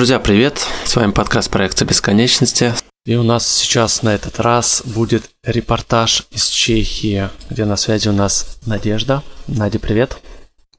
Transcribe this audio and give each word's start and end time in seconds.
Друзья, 0.00 0.18
привет! 0.18 0.66
С 0.86 0.96
вами 0.96 1.12
подкаст 1.12 1.50
проекта 1.50 1.84
бесконечности. 1.84 2.72
И 3.04 3.16
у 3.16 3.22
нас 3.22 3.46
сейчас 3.46 4.02
на 4.02 4.14
этот 4.14 4.40
раз 4.40 4.82
будет 4.86 5.28
репортаж 5.44 6.26
из 6.30 6.48
Чехии, 6.48 7.28
где 7.50 7.66
на 7.66 7.76
связи 7.76 8.08
у 8.08 8.12
нас 8.12 8.56
Надежда. 8.64 9.22
Надя, 9.46 9.78
привет. 9.78 10.16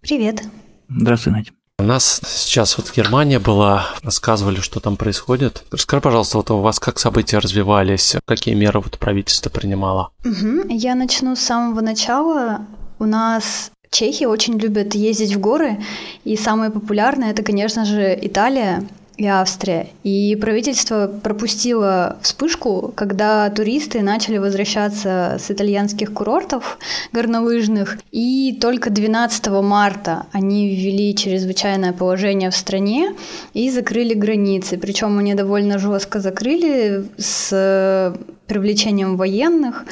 Привет. 0.02 0.42
Здравствуй, 0.90 1.34
Надя. 1.34 1.52
У 1.78 1.84
нас 1.84 2.20
сейчас 2.26 2.76
вот 2.80 2.92
Германия 2.96 3.38
была, 3.38 3.90
рассказывали, 4.02 4.60
что 4.60 4.80
там 4.80 4.98
происходит. 4.98 5.66
Расскажи, 5.70 6.02
пожалуйста, 6.02 6.38
вот 6.38 6.50
у 6.50 6.58
вас 6.58 6.80
как 6.80 6.98
события 6.98 7.38
развивались, 7.38 8.16
какие 8.26 8.56
меры 8.56 8.80
вот 8.80 8.98
правительство 8.98 9.52
принимало? 9.52 10.10
Угу. 10.26 10.68
Я 10.70 10.96
начну 10.96 11.36
с 11.36 11.42
самого 11.42 11.82
начала. 11.82 12.66
У 12.98 13.06
нас 13.06 13.70
Чехи 13.92 14.24
очень 14.24 14.58
любят 14.58 14.96
ездить 14.96 15.36
в 15.36 15.40
горы, 15.40 15.80
и 16.24 16.36
самое 16.38 16.72
популярное 16.72 17.30
это, 17.30 17.44
конечно 17.44 17.86
же, 17.86 18.18
Италия 18.20 18.88
и 19.22 19.28
Австрия. 19.28 19.88
И 20.04 20.36
правительство 20.36 21.08
пропустило 21.08 22.18
вспышку, 22.24 22.92
когда 22.96 23.48
туристы 23.52 24.02
начали 24.02 24.38
возвращаться 24.38 25.38
с 25.40 25.52
итальянских 25.52 26.12
курортов 26.12 26.80
горнолыжных, 27.14 28.00
и 28.12 28.58
только 28.60 28.90
12 28.90 29.48
марта 29.62 30.26
они 30.32 30.76
ввели 30.76 31.16
чрезвычайное 31.16 31.94
положение 31.94 32.50
в 32.50 32.56
стране 32.56 33.14
и 33.54 33.70
закрыли 33.70 34.16
границы. 34.16 34.80
Причем 34.80 35.20
они 35.20 35.36
довольно 35.36 35.78
жестко 35.78 36.20
закрыли 36.20 37.06
с 37.18 38.16
привлечением 38.48 39.18
военных, 39.18 39.86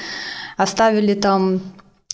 оставили 0.58 1.14
там 1.14 1.62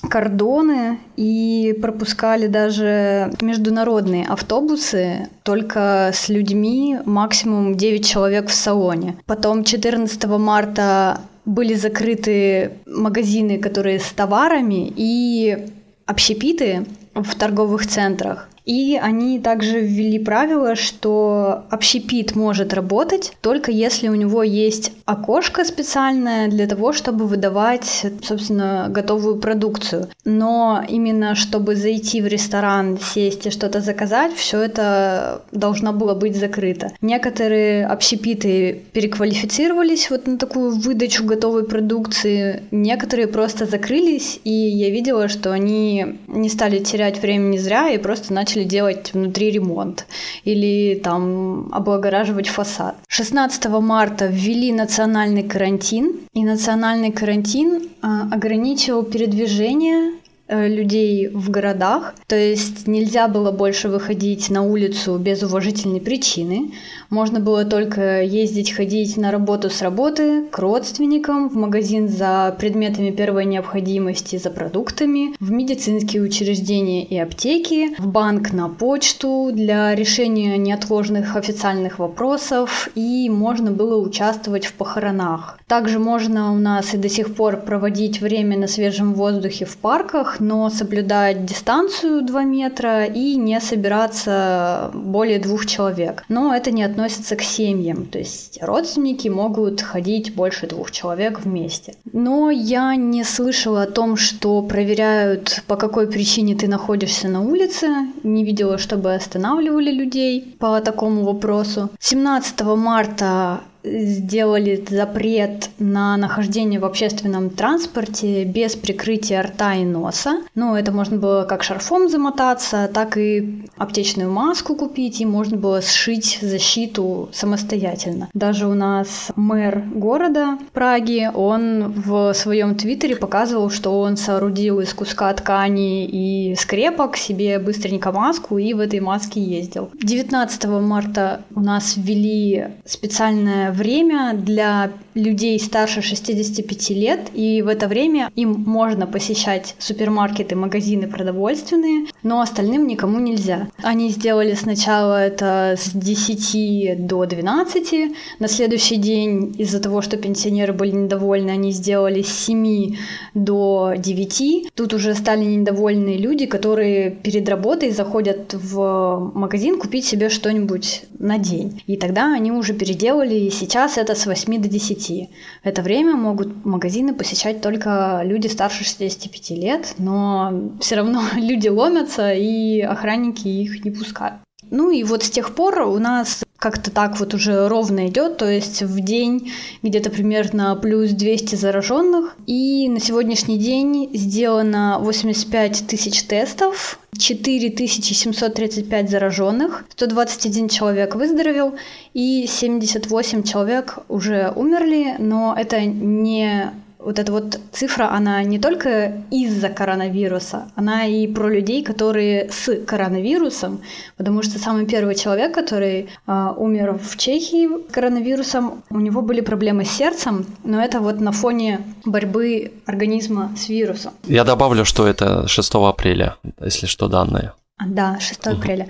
кордоны 0.08 1.00
и 1.16 1.78
пропускали 1.81 2.48
даже 2.48 3.31
международные 3.42 4.25
автобусы 4.25 5.30
только 5.44 6.12
с 6.14 6.30
людьми, 6.30 6.97
максимум 7.06 7.75
9 7.75 8.06
человек 8.06 8.50
в 8.50 8.53
салоне. 8.53 9.17
Потом 9.25 9.64
14 9.64 10.25
марта 10.25 11.22
были 11.45 11.75
закрыты 11.75 12.72
магазины, 12.86 13.59
которые 13.59 14.00
с 14.00 14.12
товарами 14.12 14.92
и 14.95 15.67
общепиты 16.06 16.86
в 17.16 17.36
торговых 17.36 17.88
центрах. 17.88 18.50
И 18.66 19.00
они 19.02 19.40
также 19.40 19.80
ввели 19.80 20.20
правило, 20.20 20.76
что 20.76 21.66
общепит 21.70 22.36
может 22.36 22.74
работать 22.74 23.34
только 23.42 23.72
если 23.72 24.08
у 24.08 24.16
него 24.16 24.42
есть 24.44 24.92
окошко 25.06 25.64
специальное 25.64 26.48
для 26.48 26.66
того, 26.66 26.92
чтобы 26.92 27.28
выдавать, 27.28 28.08
собственно, 28.24 28.88
готовую 28.90 29.38
продукцию. 29.38 30.08
Но 30.24 30.84
именно 30.88 31.36
чтобы 31.36 31.76
зайти 31.76 32.22
в 32.22 32.28
ресторан, 32.28 32.98
сесть 33.00 33.46
и 33.46 33.52
что-то 33.52 33.82
заказать, 33.82 34.34
все 34.34 34.62
это 34.62 35.44
должно 35.52 35.94
было 35.94 36.16
быть 36.16 36.36
закрыто. 36.36 36.92
Некоторые 37.02 37.86
общепиты 37.86 38.81
переквалифицировались 38.94 40.09
вот 40.09 40.25
на 40.25 40.38
такую 40.38 40.72
выдачу 40.72 41.24
готовой 41.24 41.66
продукции, 41.66 42.64
некоторые 42.72 43.28
просто 43.28 43.66
закрылись, 43.66 44.40
и 44.44 44.52
я 44.52 44.90
видела, 44.90 45.28
что 45.28 45.52
они 45.52 46.18
не 46.28 46.50
стали 46.50 46.80
терять 46.80 47.05
времени 47.14 47.58
зря 47.58 47.90
и 47.90 47.98
просто 47.98 48.34
начали 48.34 48.64
делать 48.64 49.14
внутри 49.14 49.52
ремонт 49.52 50.06
или 50.44 51.00
там 51.04 51.70
облагораживать 51.72 52.48
фасад. 52.48 52.96
16 53.08 53.66
марта 53.66 54.28
ввели 54.28 54.72
национальный 54.72 55.44
карантин, 55.44 56.20
и 56.34 56.44
национальный 56.44 57.12
карантин 57.12 57.90
а, 58.02 58.28
ограничивал 58.32 59.04
передвижение 59.04 60.14
людей 60.47 61.28
в 61.29 61.50
городах, 61.50 62.13
то 62.28 62.35
есть 62.35 62.88
нельзя 62.88 63.28
было 63.28 63.51
больше 63.51 63.89
выходить 63.89 64.50
на 64.50 64.61
улицу 64.61 65.17
без 65.17 65.41
уважительной 65.44 66.01
причины, 66.01 66.72
можно 67.09 67.39
было 67.39 67.66
только 67.66 68.22
ездить, 68.22 68.72
ходить 68.72 69.17
на 69.17 69.31
работу 69.31 69.69
с 69.69 69.81
работы, 69.81 70.45
к 70.51 70.59
родственникам, 70.59 71.50
в 71.50 71.56
магазин 71.56 72.07
за 72.07 72.56
предметами 72.59 73.11
первой 73.11 73.45
необходимости, 73.45 74.38
за 74.38 74.50
продуктами, 74.50 75.35
в 75.39 75.51
медицинские 75.51 76.22
учреждения 76.22 77.03
и 77.03 77.17
аптеки, 77.17 77.95
в 78.00 78.07
банк 78.07 78.53
на 78.53 78.69
почту 78.69 79.51
для 79.53 79.95
решения 79.95 80.57
неотложных 80.57 81.35
официальных 81.35 82.00
вопросов 82.00 82.89
и 82.95 83.29
можно 83.29 83.72
было 83.72 84.00
участвовать 84.00 84.66
в 84.66 84.73
похоронах. 84.73 85.59
Также 85.67 86.00
можно 86.00 86.51
у 86.51 86.57
нас 86.57 86.94
и 86.94 86.97
до 86.97 87.09
сих 87.09 87.35
пор 87.35 87.57
проводить 87.57 88.22
время 88.22 88.57
на 88.57 88.67
свежем 88.67 89.13
воздухе 89.13 89.66
в 89.66 89.77
парках, 89.77 90.34
но 90.40 90.69
соблюдать 90.69 91.46
дистанцию 91.46 92.23
2 92.23 92.44
метра 92.44 93.06
и 93.06 93.35
не 93.35 93.59
собираться 93.59 94.91
более 94.94 95.40
двух 95.40 95.66
человек. 95.66 96.23
Но 96.29 96.53
это 96.56 96.72
не 96.72 96.84
относится 96.84 97.35
к 97.35 97.41
семьям, 97.41 98.06
то 98.06 98.19
есть 98.19 98.59
родственники 98.62 99.28
могут 99.28 99.81
ходить 99.81 100.35
больше 100.35 100.68
двух 100.68 100.91
человек 100.91 101.41
вместе. 101.41 101.95
Но 102.12 102.50
я 102.50 102.95
не 102.95 103.24
слышала 103.24 103.84
о 103.84 103.91
том, 103.91 104.18
что 104.18 104.62
проверяют, 104.62 105.63
по 105.68 105.75
какой 105.75 106.07
причине 106.07 106.56
ты 106.56 106.68
находишься 106.68 107.28
на 107.28 107.41
улице, 107.41 107.88
не 108.24 108.44
видела, 108.44 108.78
чтобы 108.78 109.13
останавливали 109.13 109.91
людей 109.91 110.56
по 110.59 110.79
такому 110.81 111.24
вопросу. 111.24 111.90
17 112.00 112.62
марта 112.62 113.62
сделали 113.85 114.84
запрет 114.90 115.69
на 115.79 116.18
нахождение 116.18 116.79
в 116.79 116.85
общественном 116.85 117.50
транспорте 117.50 118.44
без 118.44 118.75
прикрытия 118.75 119.41
рта 119.44 119.75
и 119.75 119.84
носа. 119.84 120.38
Ну, 120.56 120.75
это 120.75 120.91
можно 120.91 121.18
было 121.18 121.44
как 121.44 121.63
шарфом 121.63 122.09
замотаться, 122.09 122.90
так 122.94 123.18
и 123.18 123.66
аптечную 123.78 124.31
маску 124.31 124.75
купить, 124.75 125.22
и 125.22 125.25
можно 125.25 125.57
было 125.57 125.81
сшить 125.81 126.40
защиту 126.41 127.29
самостоятельно. 127.31 128.29
Даже 128.34 128.68
у 128.68 128.74
нас 128.74 129.31
мэр 129.35 129.84
города 129.94 130.57
Праги, 130.74 131.29
он 131.34 131.94
в 131.94 132.34
своем 132.34 132.75
твиттере 132.75 133.16
показывал, 133.16 133.69
что 133.69 134.00
он 134.00 134.18
соорудил 134.18 134.79
из 134.79 134.94
куска 134.94 135.34
ткани 135.34 136.06
и 136.06 136.56
скрепок 136.56 137.18
себе 137.18 137.59
быстренько 137.59 138.12
маску 138.12 138.57
и 138.57 138.74
в 138.74 138.79
этой 138.79 139.00
маске 139.00 139.41
ездил. 139.41 139.90
19 140.01 140.66
марта 140.66 141.41
у 141.53 141.59
нас 141.59 141.95
ввели 141.97 142.68
специальное 142.85 143.72
время 143.75 144.34
для 144.34 144.91
людей 145.13 145.59
старше 145.59 146.02
65 146.02 146.90
лет, 146.91 147.19
и 147.34 147.62
в 147.62 147.68
это 147.68 147.88
время 147.88 148.31
им 148.36 148.63
можно 148.66 149.08
посещать 149.08 149.75
супермаркеты, 149.80 150.56
магазины 150.56 151.08
продовольственные, 151.08 152.08
но 152.24 152.41
остальным 152.41 152.88
никому 152.88 153.19
нельзя. 153.19 153.69
Они 153.84 154.09
сделали 154.09 154.53
сначала 154.53 155.25
это 155.25 155.75
с 155.78 155.91
10 155.94 157.08
до 157.08 157.25
12, 157.25 158.12
на 158.40 158.47
следующий 158.47 158.97
день 158.97 159.56
из-за 159.58 159.80
того, 159.80 160.02
что 160.02 160.18
пенсионеры 160.18 160.74
были 160.74 160.92
недовольны, 160.92 161.52
они 161.52 161.72
сделали 161.72 162.22
с 162.22 162.46
7 162.46 162.96
до 163.34 163.94
9. 163.97 164.69
Тут 164.75 164.94
уже 164.94 165.13
стали 165.16 165.44
недовольны 165.44 166.18
люди, 166.18 166.45
которые 166.45 167.12
перед 167.12 167.48
работой 167.48 167.92
заходят 167.92 168.54
в 168.54 169.31
магазин 169.33 169.80
купить 169.80 170.06
себе 170.06 170.30
что-нибудь 170.30 171.04
на 171.19 171.38
день. 171.38 171.81
И 171.88 171.98
тогда 171.98 172.33
они 172.33 172.51
уже 172.51 172.74
переделали, 172.74 173.36
и 173.36 173.50
сейчас 173.65 173.97
это 173.97 174.13
с 174.15 174.25
8 174.25 174.62
до 174.62 174.69
10. 174.69 175.29
Это 175.63 175.81
время 175.81 176.15
могут 176.15 176.65
магазины 176.65 177.13
посещать 177.13 177.62
только 177.62 178.21
люди 178.23 178.47
старше 178.47 178.83
65 178.83 179.50
лет, 179.51 179.95
но 179.97 180.71
все 180.79 180.95
равно 180.95 181.23
люди 181.35 181.67
ломятся, 181.67 182.31
и 182.33 182.81
охранники 182.81 183.47
их 183.47 183.83
не 183.83 183.91
пускают. 183.91 184.39
Ну 184.69 184.91
и 184.91 185.03
вот 185.03 185.23
с 185.23 185.29
тех 185.29 185.56
пор 185.56 185.81
у 185.81 186.00
нас 186.00 186.44
как-то 186.65 186.89
так 186.89 187.19
вот 187.19 187.35
уже 187.35 187.67
ровно 187.67 188.07
идет, 188.07 188.38
то 188.38 188.50
есть 188.50 188.81
в 188.81 189.00
день 189.00 189.51
где-то 189.83 190.09
примерно 190.09 190.75
плюс 190.75 191.12
200 191.12 191.53
зараженных. 191.53 192.35
И 192.47 192.89
на 192.89 193.00
сегодняшний 193.00 193.59
день 193.59 194.09
сделано 194.15 194.97
85 195.00 195.85
тысяч 195.85 196.23
тестов, 196.23 196.97
4735 197.15 199.09
зараженных, 199.12 199.85
121 199.91 200.69
человек 200.69 201.13
выздоровел 201.13 201.75
и 202.15 202.47
78 202.47 203.44
человек 203.44 204.00
уже 204.09 204.51
умерли, 204.56 205.17
но 205.19 205.56
это 205.56 205.85
не 205.85 206.71
вот 207.00 207.19
эта 207.19 207.31
вот 207.31 207.59
цифра, 207.71 208.12
она 208.12 208.44
не 208.44 208.59
только 208.59 209.24
из-за 209.31 209.69
коронавируса, 209.69 210.71
она 210.75 211.06
и 211.06 211.27
про 211.27 211.50
людей, 211.50 211.83
которые 211.83 212.50
с 212.51 212.83
коронавирусом, 212.86 213.81
потому 214.18 214.42
что 214.44 214.59
самый 214.59 214.86
первый 214.86 215.15
человек, 215.15 215.53
который 215.53 216.09
э, 216.27 216.53
умер 216.57 217.00
в 217.01 217.18
Чехии 217.18 217.68
коронавирусом, 217.92 218.83
у 218.89 219.00
него 219.00 219.21
были 219.21 219.42
проблемы 219.42 219.86
с 219.86 219.92
сердцем, 219.92 220.45
но 220.63 220.81
это 220.81 221.00
вот 221.00 221.19
на 221.19 221.31
фоне 221.31 221.81
борьбы 222.06 222.71
организма 222.86 223.51
с 223.57 223.69
вирусом. 223.69 224.13
Я 224.24 224.44
добавлю, 224.44 224.86
что 224.86 225.07
это 225.07 225.48
6 225.48 225.75
апреля, 225.75 226.36
если 226.59 226.88
что, 226.88 227.07
данные. 227.07 227.51
Да, 227.83 228.19
6 228.22 228.48
апреля. 228.48 228.88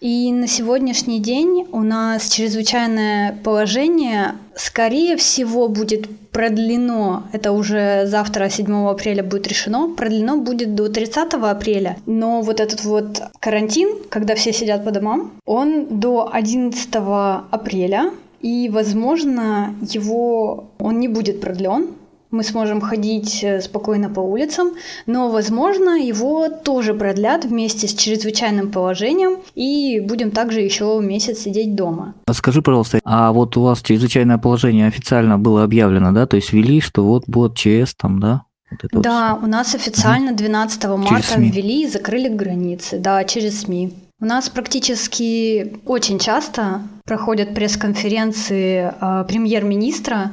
И 0.00 0.32
на 0.32 0.46
сегодняшний 0.46 1.20
день 1.20 1.68
у 1.70 1.82
нас 1.82 2.30
чрезвычайное 2.30 3.38
положение, 3.44 4.36
скорее 4.56 5.18
всего, 5.18 5.68
будет 5.68 6.08
продлено, 6.30 7.24
это 7.32 7.52
уже 7.52 8.06
завтра, 8.06 8.48
7 8.48 8.88
апреля 8.88 9.22
будет 9.22 9.46
решено, 9.48 9.94
продлено 9.94 10.38
будет 10.38 10.74
до 10.74 10.88
30 10.88 11.34
апреля. 11.34 11.98
Но 12.06 12.40
вот 12.40 12.60
этот 12.60 12.84
вот 12.84 13.22
карантин, 13.38 13.98
когда 14.08 14.34
все 14.34 14.54
сидят 14.54 14.82
по 14.82 14.92
домам, 14.92 15.32
он 15.44 16.00
до 16.00 16.30
11 16.32 16.88
апреля, 17.50 18.12
и, 18.40 18.70
возможно, 18.70 19.74
его 19.82 20.70
он 20.78 21.00
не 21.00 21.08
будет 21.08 21.42
продлен, 21.42 21.88
мы 22.32 22.42
сможем 22.42 22.80
ходить 22.80 23.44
э, 23.44 23.60
спокойно 23.60 24.08
по 24.08 24.20
улицам, 24.20 24.70
но, 25.06 25.30
возможно, 25.30 25.90
его 25.90 26.48
тоже 26.48 26.94
продлят 26.94 27.44
вместе 27.44 27.86
с 27.86 27.94
чрезвычайным 27.94 28.72
положением, 28.72 29.38
и 29.54 30.00
будем 30.00 30.30
также 30.30 30.60
еще 30.60 30.98
месяц 31.00 31.38
сидеть 31.40 31.74
дома. 31.74 32.14
Скажи, 32.32 32.62
пожалуйста, 32.62 33.00
а 33.04 33.32
вот 33.32 33.56
у 33.56 33.62
вас 33.62 33.82
чрезвычайное 33.82 34.38
положение 34.38 34.86
официально 34.88 35.38
было 35.38 35.62
объявлено, 35.62 36.12
да? 36.12 36.26
То 36.26 36.36
есть 36.36 36.52
ввели, 36.52 36.80
что 36.80 37.04
вот 37.04 37.24
будет 37.26 37.54
ЧС 37.54 37.94
там, 37.94 38.18
да? 38.18 38.42
Вот 38.92 39.02
да, 39.02 39.34
вот 39.34 39.44
у 39.44 39.46
нас 39.50 39.74
официально 39.74 40.32
12 40.32 40.84
марта 40.84 41.38
ввели 41.38 41.84
и 41.84 41.88
закрыли 41.88 42.28
границы, 42.28 42.98
да, 42.98 43.22
через 43.24 43.60
СМИ. 43.62 43.92
У 44.20 44.24
нас 44.24 44.48
практически 44.48 45.80
очень 45.84 46.18
часто 46.18 46.82
проходят 47.04 47.54
пресс-конференции 47.54 48.92
э, 48.98 49.24
премьер-министра, 49.26 50.30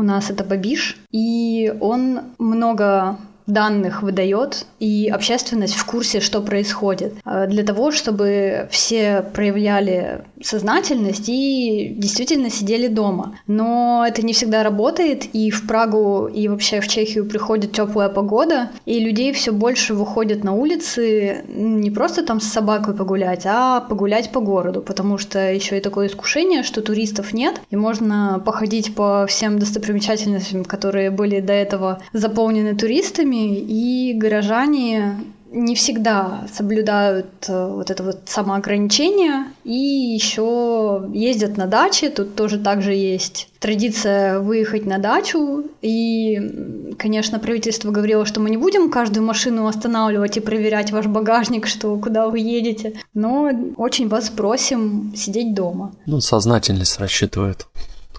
у 0.00 0.02
нас 0.02 0.30
это 0.30 0.44
Бабиш, 0.44 0.96
и 1.12 1.72
он 1.78 2.20
много 2.38 3.18
данных 3.46 4.02
выдает, 4.02 4.66
и 4.78 5.08
общественность 5.08 5.74
в 5.74 5.84
курсе, 5.84 6.20
что 6.20 6.40
происходит, 6.40 7.14
э, 7.24 7.46
для 7.48 7.64
того, 7.64 7.90
чтобы 7.90 8.68
все 8.70 9.24
проявляли 9.34 10.24
сознательность 10.42 11.28
и 11.28 11.94
действительно 11.96 12.50
сидели 12.50 12.86
дома. 12.86 13.38
Но 13.46 14.04
это 14.06 14.22
не 14.22 14.32
всегда 14.32 14.62
работает, 14.62 15.26
и 15.34 15.50
в 15.50 15.66
Прагу, 15.66 16.26
и 16.26 16.48
вообще 16.48 16.80
в 16.80 16.88
Чехию 16.88 17.28
приходит 17.28 17.72
теплая 17.72 18.08
погода, 18.08 18.70
и 18.86 18.98
людей 19.00 19.32
все 19.32 19.52
больше 19.52 19.94
выходят 19.94 20.44
на 20.44 20.54
улицы 20.54 21.44
не 21.48 21.90
просто 21.90 22.24
там 22.24 22.40
с 22.40 22.46
собакой 22.46 22.94
погулять, 22.94 23.42
а 23.46 23.80
погулять 23.80 24.32
по 24.32 24.40
городу, 24.40 24.80
потому 24.80 25.18
что 25.18 25.38
еще 25.38 25.78
и 25.78 25.80
такое 25.80 26.08
искушение, 26.08 26.62
что 26.62 26.80
туристов 26.80 27.32
нет, 27.32 27.60
и 27.70 27.76
можно 27.76 28.42
походить 28.44 28.94
по 28.94 29.26
всем 29.26 29.58
достопримечательностям, 29.58 30.64
которые 30.64 31.10
были 31.10 31.40
до 31.40 31.52
этого 31.52 32.02
заполнены 32.12 32.76
туристами, 32.76 33.29
и 33.38 34.14
горожане 34.14 35.16
не 35.52 35.74
всегда 35.74 36.46
соблюдают 36.52 37.26
э, 37.48 37.66
вот 37.72 37.90
это 37.90 38.02
вот 38.04 38.20
самоограничение 38.26 39.46
и 39.64 39.74
еще 39.74 41.08
ездят 41.12 41.56
на 41.56 41.66
даче. 41.66 42.08
Тут 42.10 42.36
тоже 42.36 42.58
также 42.58 42.94
есть 42.94 43.48
традиция 43.58 44.38
выехать 44.38 44.86
на 44.86 44.98
дачу. 44.98 45.64
И, 45.82 46.94
конечно, 46.98 47.38
правительство 47.40 47.90
говорило, 47.90 48.24
что 48.26 48.40
мы 48.40 48.50
не 48.50 48.56
будем 48.56 48.90
каждую 48.90 49.26
машину 49.26 49.66
останавливать 49.66 50.36
и 50.36 50.40
проверять 50.40 50.92
ваш 50.92 51.06
багажник, 51.06 51.66
что 51.66 51.96
куда 51.98 52.28
вы 52.28 52.38
едете. 52.38 53.00
Но 53.12 53.50
очень 53.76 54.08
вас 54.08 54.30
просим 54.30 55.12
сидеть 55.16 55.54
дома. 55.54 55.92
Ну, 56.06 56.20
сознательность 56.20 56.98
рассчитывает, 57.00 57.66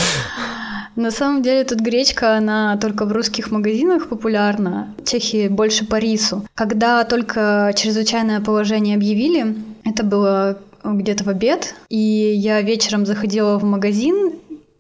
На 0.97 1.11
самом 1.11 1.43
деле 1.43 1.65
тут 1.65 1.81
гречка, 1.81 2.37
она 2.37 2.77
только 2.77 3.07
в 3.07 3.13
русских 3.13 3.51
магазинах 3.51 4.09
популярна. 4.09 4.95
В 4.99 5.09
Чехии 5.09 5.49
больше 5.49 5.87
по 5.87 5.97
рису. 5.97 6.45
Когда 6.55 7.05
только 7.05 7.73
чрезвычайное 7.77 8.41
положение 8.41 8.97
объявили, 8.97 9.55
это 9.85 10.03
было 10.03 10.59
где-то 10.85 11.25
в 11.25 11.29
обед, 11.29 11.75
и 11.89 11.97
я 11.97 12.61
вечером 12.63 13.07
заходила 13.07 13.59
в 13.59 13.65
магазин, 13.65 14.33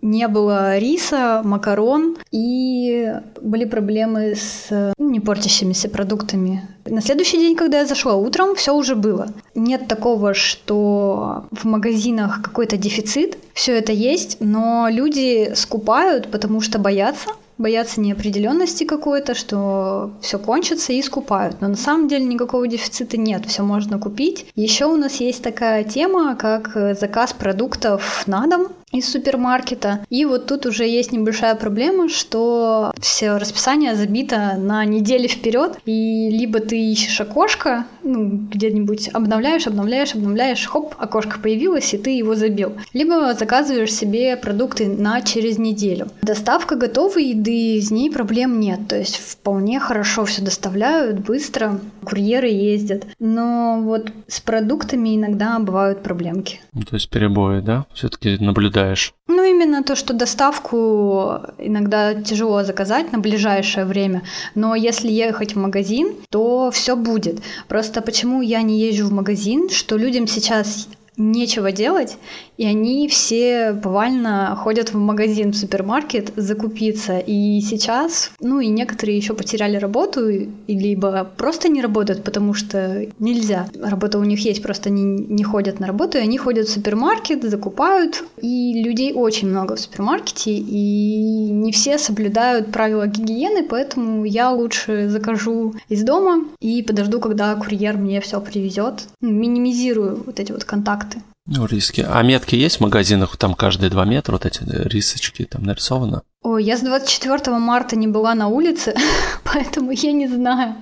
не 0.02 0.28
было 0.28 0.78
риса, 0.78 1.42
макарон, 1.44 2.16
и 2.30 3.12
были 3.40 3.64
проблемы 3.64 4.34
с 4.34 4.92
ну, 4.98 5.10
не 5.10 5.20
портящимися 5.20 5.88
продуктами. 5.88 6.68
На 6.86 7.00
следующий 7.00 7.38
день, 7.38 7.56
когда 7.56 7.80
я 7.80 7.86
зашла 7.86 8.14
утром, 8.14 8.54
все 8.54 8.74
уже 8.74 8.94
было. 8.94 9.28
Нет 9.54 9.88
такого, 9.88 10.34
что 10.34 11.44
в 11.50 11.64
магазинах 11.64 12.42
какой-то 12.42 12.76
дефицит. 12.76 13.38
все 13.54 13.76
это 13.76 13.92
есть, 13.92 14.38
но 14.40 14.88
люди 14.90 15.52
скупают, 15.54 16.30
потому 16.30 16.60
что 16.60 16.78
боятся, 16.78 17.30
боятся 17.60 18.00
неопределенности 18.00 18.84
какой-то, 18.84 19.34
что 19.34 20.10
все 20.20 20.38
кончится 20.38 20.92
и 20.92 21.02
скупают. 21.02 21.60
Но 21.60 21.68
на 21.68 21.76
самом 21.76 22.08
деле 22.08 22.24
никакого 22.24 22.66
дефицита 22.66 23.16
нет, 23.16 23.46
все 23.46 23.62
можно 23.62 23.98
купить. 23.98 24.46
Еще 24.56 24.86
у 24.86 24.96
нас 24.96 25.16
есть 25.16 25.42
такая 25.42 25.84
тема, 25.84 26.34
как 26.34 26.72
заказ 26.98 27.32
продуктов 27.32 28.26
на 28.26 28.46
дом 28.46 28.68
из 28.92 29.08
супермаркета. 29.10 30.04
И 30.10 30.24
вот 30.24 30.46
тут 30.46 30.66
уже 30.66 30.84
есть 30.84 31.12
небольшая 31.12 31.54
проблема, 31.54 32.08
что 32.08 32.92
все 33.00 33.36
расписание 33.36 33.94
забито 33.94 34.56
на 34.58 34.84
недели 34.84 35.28
вперед, 35.28 35.78
и 35.84 36.28
либо 36.30 36.58
ты 36.60 36.76
ищешь 36.76 37.20
окошко, 37.20 37.86
ну, 38.02 38.48
где-нибудь 38.50 39.08
обновляешь, 39.12 39.66
обновляешь, 39.66 40.14
обновляешь, 40.14 40.66
хоп, 40.66 40.94
окошко 40.98 41.38
появилось, 41.38 41.92
и 41.94 41.98
ты 41.98 42.10
его 42.10 42.34
забил. 42.34 42.72
Либо 42.92 43.34
заказываешь 43.34 43.92
себе 43.92 44.36
продукты 44.36 44.88
на 44.88 45.20
через 45.22 45.58
неделю. 45.58 46.08
Доставка 46.22 46.76
готовой 46.76 47.30
еды, 47.30 47.80
с 47.80 47.90
ней 47.90 48.10
проблем 48.10 48.60
нет, 48.60 48.80
то 48.88 48.96
есть 48.96 49.16
вполне 49.16 49.80
хорошо 49.80 50.24
все 50.24 50.42
доставляют, 50.42 51.20
быстро, 51.20 51.80
курьеры 52.04 52.48
ездят. 52.48 53.06
Но 53.18 53.80
вот 53.82 54.10
с 54.28 54.40
продуктами 54.40 55.16
иногда 55.16 55.58
бывают 55.58 56.02
проблемки. 56.02 56.60
Ну, 56.72 56.82
то 56.82 56.94
есть 56.94 57.10
перебои, 57.10 57.60
да? 57.60 57.86
Все-таки 57.92 58.38
наблюдаешь? 58.38 59.14
Ну, 59.26 59.44
именно 59.44 59.82
то, 59.82 59.94
что 59.94 60.12
доставку 60.12 61.40
иногда 61.58 62.14
тяжело 62.14 62.62
заказать 62.64 63.12
на 63.12 63.18
ближайшее 63.18 63.84
время, 63.86 64.22
но 64.54 64.74
если 64.74 65.08
ехать 65.08 65.54
в 65.54 65.58
магазин, 65.58 66.14
то 66.30 66.70
все 66.72 66.96
будет. 66.96 67.40
Просто 67.68 67.89
почему 68.00 68.42
я 68.42 68.62
не 68.62 68.78
езжу 68.80 69.06
в 69.06 69.12
магазин, 69.12 69.68
что 69.70 69.96
людям 69.96 70.28
сейчас 70.28 70.86
нечего 71.20 71.70
делать, 71.70 72.16
и 72.56 72.64
они 72.66 73.08
все 73.08 73.74
повально 73.74 74.56
ходят 74.56 74.92
в 74.92 74.96
магазин, 74.96 75.52
в 75.52 75.56
супермаркет 75.56 76.32
закупиться. 76.36 77.18
И 77.18 77.60
сейчас, 77.60 78.32
ну 78.40 78.60
и 78.60 78.68
некоторые 78.68 79.16
еще 79.16 79.34
потеряли 79.34 79.76
работу, 79.76 80.28
либо 80.66 81.30
просто 81.36 81.68
не 81.68 81.82
работают, 81.82 82.24
потому 82.24 82.54
что 82.54 83.06
нельзя. 83.18 83.68
Работа 83.80 84.18
у 84.18 84.24
них 84.24 84.40
есть, 84.40 84.62
просто 84.62 84.88
они 84.88 85.02
не 85.04 85.44
ходят 85.44 85.78
на 85.80 85.86
работу, 85.86 86.18
и 86.18 86.22
они 86.22 86.38
ходят 86.38 86.68
в 86.68 86.72
супермаркет, 86.72 87.42
закупают. 87.44 88.24
И 88.40 88.82
людей 88.82 89.12
очень 89.12 89.48
много 89.48 89.76
в 89.76 89.80
супермаркете, 89.80 90.52
и 90.52 91.50
не 91.50 91.72
все 91.72 91.98
соблюдают 91.98 92.72
правила 92.72 93.06
гигиены, 93.06 93.64
поэтому 93.68 94.24
я 94.24 94.50
лучше 94.50 95.08
закажу 95.08 95.74
из 95.88 96.02
дома 96.02 96.44
и 96.60 96.82
подожду, 96.82 97.20
когда 97.20 97.54
курьер 97.54 97.96
мне 97.96 98.20
все 98.20 98.40
привезет. 98.40 99.04
Минимизирую 99.20 100.22
вот 100.24 100.40
эти 100.40 100.52
вот 100.52 100.64
контакты. 100.64 101.09
Ну, 101.52 101.66
риски. 101.66 102.06
А 102.08 102.22
метки 102.22 102.54
есть 102.54 102.76
в 102.76 102.80
магазинах? 102.80 103.36
Там 103.36 103.54
каждые 103.54 103.90
два 103.90 104.04
метра 104.04 104.34
вот 104.34 104.46
эти 104.46 104.62
рисочки 104.64 105.44
там 105.44 105.64
нарисовано? 105.64 106.22
Ой, 106.42 106.62
я 106.62 106.76
с 106.76 106.80
24 106.80 107.58
марта 107.58 107.96
не 107.96 108.06
была 108.06 108.34
на 108.34 108.46
улице, 108.46 108.94
поэтому 109.44 109.90
я 109.90 110.12
не 110.12 110.28
знаю, 110.28 110.76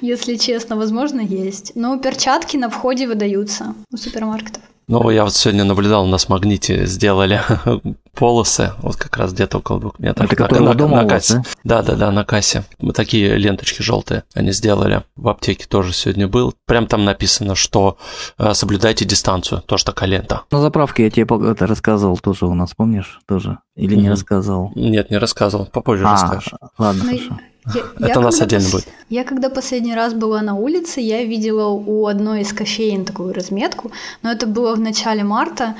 если 0.00 0.36
честно, 0.36 0.76
возможно, 0.76 1.20
есть. 1.20 1.72
Но 1.74 1.98
перчатки 1.98 2.56
на 2.56 2.70
входе 2.70 3.06
выдаются 3.06 3.74
у 3.92 3.98
супермаркетов. 3.98 4.62
Ну, 4.86 5.10
я 5.10 5.24
вот 5.24 5.34
сегодня 5.34 5.64
наблюдал, 5.64 6.04
у 6.04 6.08
нас 6.08 6.26
в 6.26 6.28
Магните 6.28 6.86
сделали 6.86 7.40
полосы, 8.14 8.72
вот 8.82 8.96
как 8.96 9.16
раз 9.16 9.32
где-то 9.32 9.58
около 9.58 9.80
двух 9.80 9.98
метров. 9.98 10.26
Это 10.26 10.36
которые 10.36 10.68
на, 10.68 10.74
дома 10.74 11.02
на 11.02 11.08
кассе. 11.08 11.42
Да? 11.64 11.82
да, 11.82 11.92
да, 11.92 11.96
да, 11.96 12.12
на 12.12 12.24
кассе. 12.24 12.64
Мы 12.80 12.92
такие 12.92 13.36
ленточки 13.36 13.82
желтые 13.82 14.24
они 14.34 14.52
сделали. 14.52 15.02
В 15.16 15.28
аптеке 15.28 15.66
тоже 15.66 15.92
сегодня 15.92 16.28
был. 16.28 16.54
Прям 16.66 16.86
там 16.86 17.04
написано, 17.04 17.54
что 17.54 17.96
э, 18.38 18.52
соблюдайте 18.52 19.04
дистанцию. 19.04 19.62
Тоже 19.62 19.84
такая 19.84 20.08
лента. 20.08 20.42
На 20.50 20.60
заправке 20.60 21.04
я 21.04 21.10
тебе 21.10 21.24
это 21.50 21.66
рассказывал 21.66 22.18
тоже 22.18 22.46
у 22.46 22.54
нас, 22.54 22.74
помнишь? 22.74 23.20
Тоже. 23.26 23.58
Или 23.76 23.96
не 23.96 24.10
рассказывал? 24.10 24.72
Нет, 24.74 25.10
не 25.10 25.16
рассказывал. 25.16 25.66
Попозже 25.66 26.04
а, 26.06 26.12
расскажешь. 26.12 26.54
Ладно, 26.78 27.04
ну, 27.04 27.10
хорошо. 27.10 27.40
Я, 27.72 27.82
Это 27.96 28.08
я 28.08 28.18
у 28.18 28.22
нас 28.22 28.40
отдельно 28.40 28.64
пос... 28.64 28.72
будет. 28.72 28.88
Я 29.08 29.24
когда 29.24 29.48
последний 29.48 29.94
раз 29.94 30.12
была 30.12 30.42
на 30.42 30.54
улице, 30.54 31.00
я 31.00 31.24
видела 31.24 31.68
у 31.68 32.06
одной 32.06 32.42
из 32.42 32.52
кофеин 32.52 33.04
такую 33.04 33.32
разметку, 33.32 33.90
но 34.22 34.30
это 34.30 34.46
было 34.46 34.74
в 34.74 34.80
начале 34.80 35.24
марта, 35.24 35.74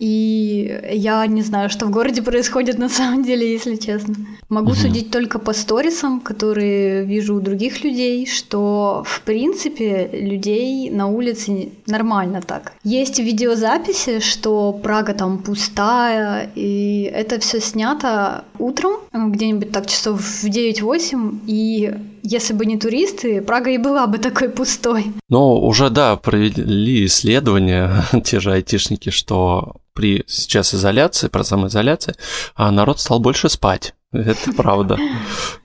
и 0.00 0.80
я 0.92 1.26
не 1.26 1.42
знаю, 1.42 1.68
что 1.68 1.84
в 1.84 1.90
городе 1.90 2.22
происходит 2.22 2.78
на 2.78 2.88
самом 2.88 3.22
деле, 3.22 3.52
если 3.52 3.76
честно. 3.76 4.14
Могу 4.48 4.70
угу. 4.70 4.76
судить 4.76 5.10
только 5.10 5.38
по 5.38 5.52
сторисам, 5.52 6.20
которые 6.20 7.04
вижу 7.04 7.36
у 7.36 7.40
других 7.40 7.84
людей, 7.84 8.26
что 8.26 9.04
в 9.06 9.20
принципе 9.20 10.08
людей 10.12 10.88
на 10.88 11.06
улице 11.06 11.68
нормально 11.86 12.40
так. 12.40 12.72
Есть 12.82 13.18
видеозаписи, 13.18 14.20
что 14.20 14.72
Прага 14.72 15.12
там 15.12 15.36
пустая, 15.36 16.50
и 16.54 17.02
это 17.02 17.38
все 17.38 17.60
снято 17.60 18.44
утром, 18.58 18.92
где-нибудь 19.12 19.70
так 19.70 19.86
часов 19.86 20.22
в 20.22 20.44
9-8, 20.46 21.40
и 21.46 21.94
если 22.22 22.52
бы 22.52 22.66
не 22.66 22.78
туристы, 22.78 23.42
Прага 23.42 23.70
и 23.70 23.78
была 23.78 24.06
бы 24.06 24.18
такой 24.18 24.48
пустой. 24.48 25.12
Ну, 25.28 25.54
уже, 25.54 25.90
да, 25.90 26.16
провели 26.16 27.06
исследования 27.06 28.04
те 28.24 28.40
же 28.40 28.52
айтишники, 28.52 29.10
что 29.10 29.76
при 29.92 30.24
сейчас 30.26 30.74
изоляции, 30.74 31.28
про 31.28 31.44
самоизоляции, 31.44 32.14
а 32.54 32.70
народ 32.70 33.00
стал 33.00 33.20
больше 33.20 33.48
спать. 33.48 33.94
Это 34.12 34.52
правда. 34.52 34.98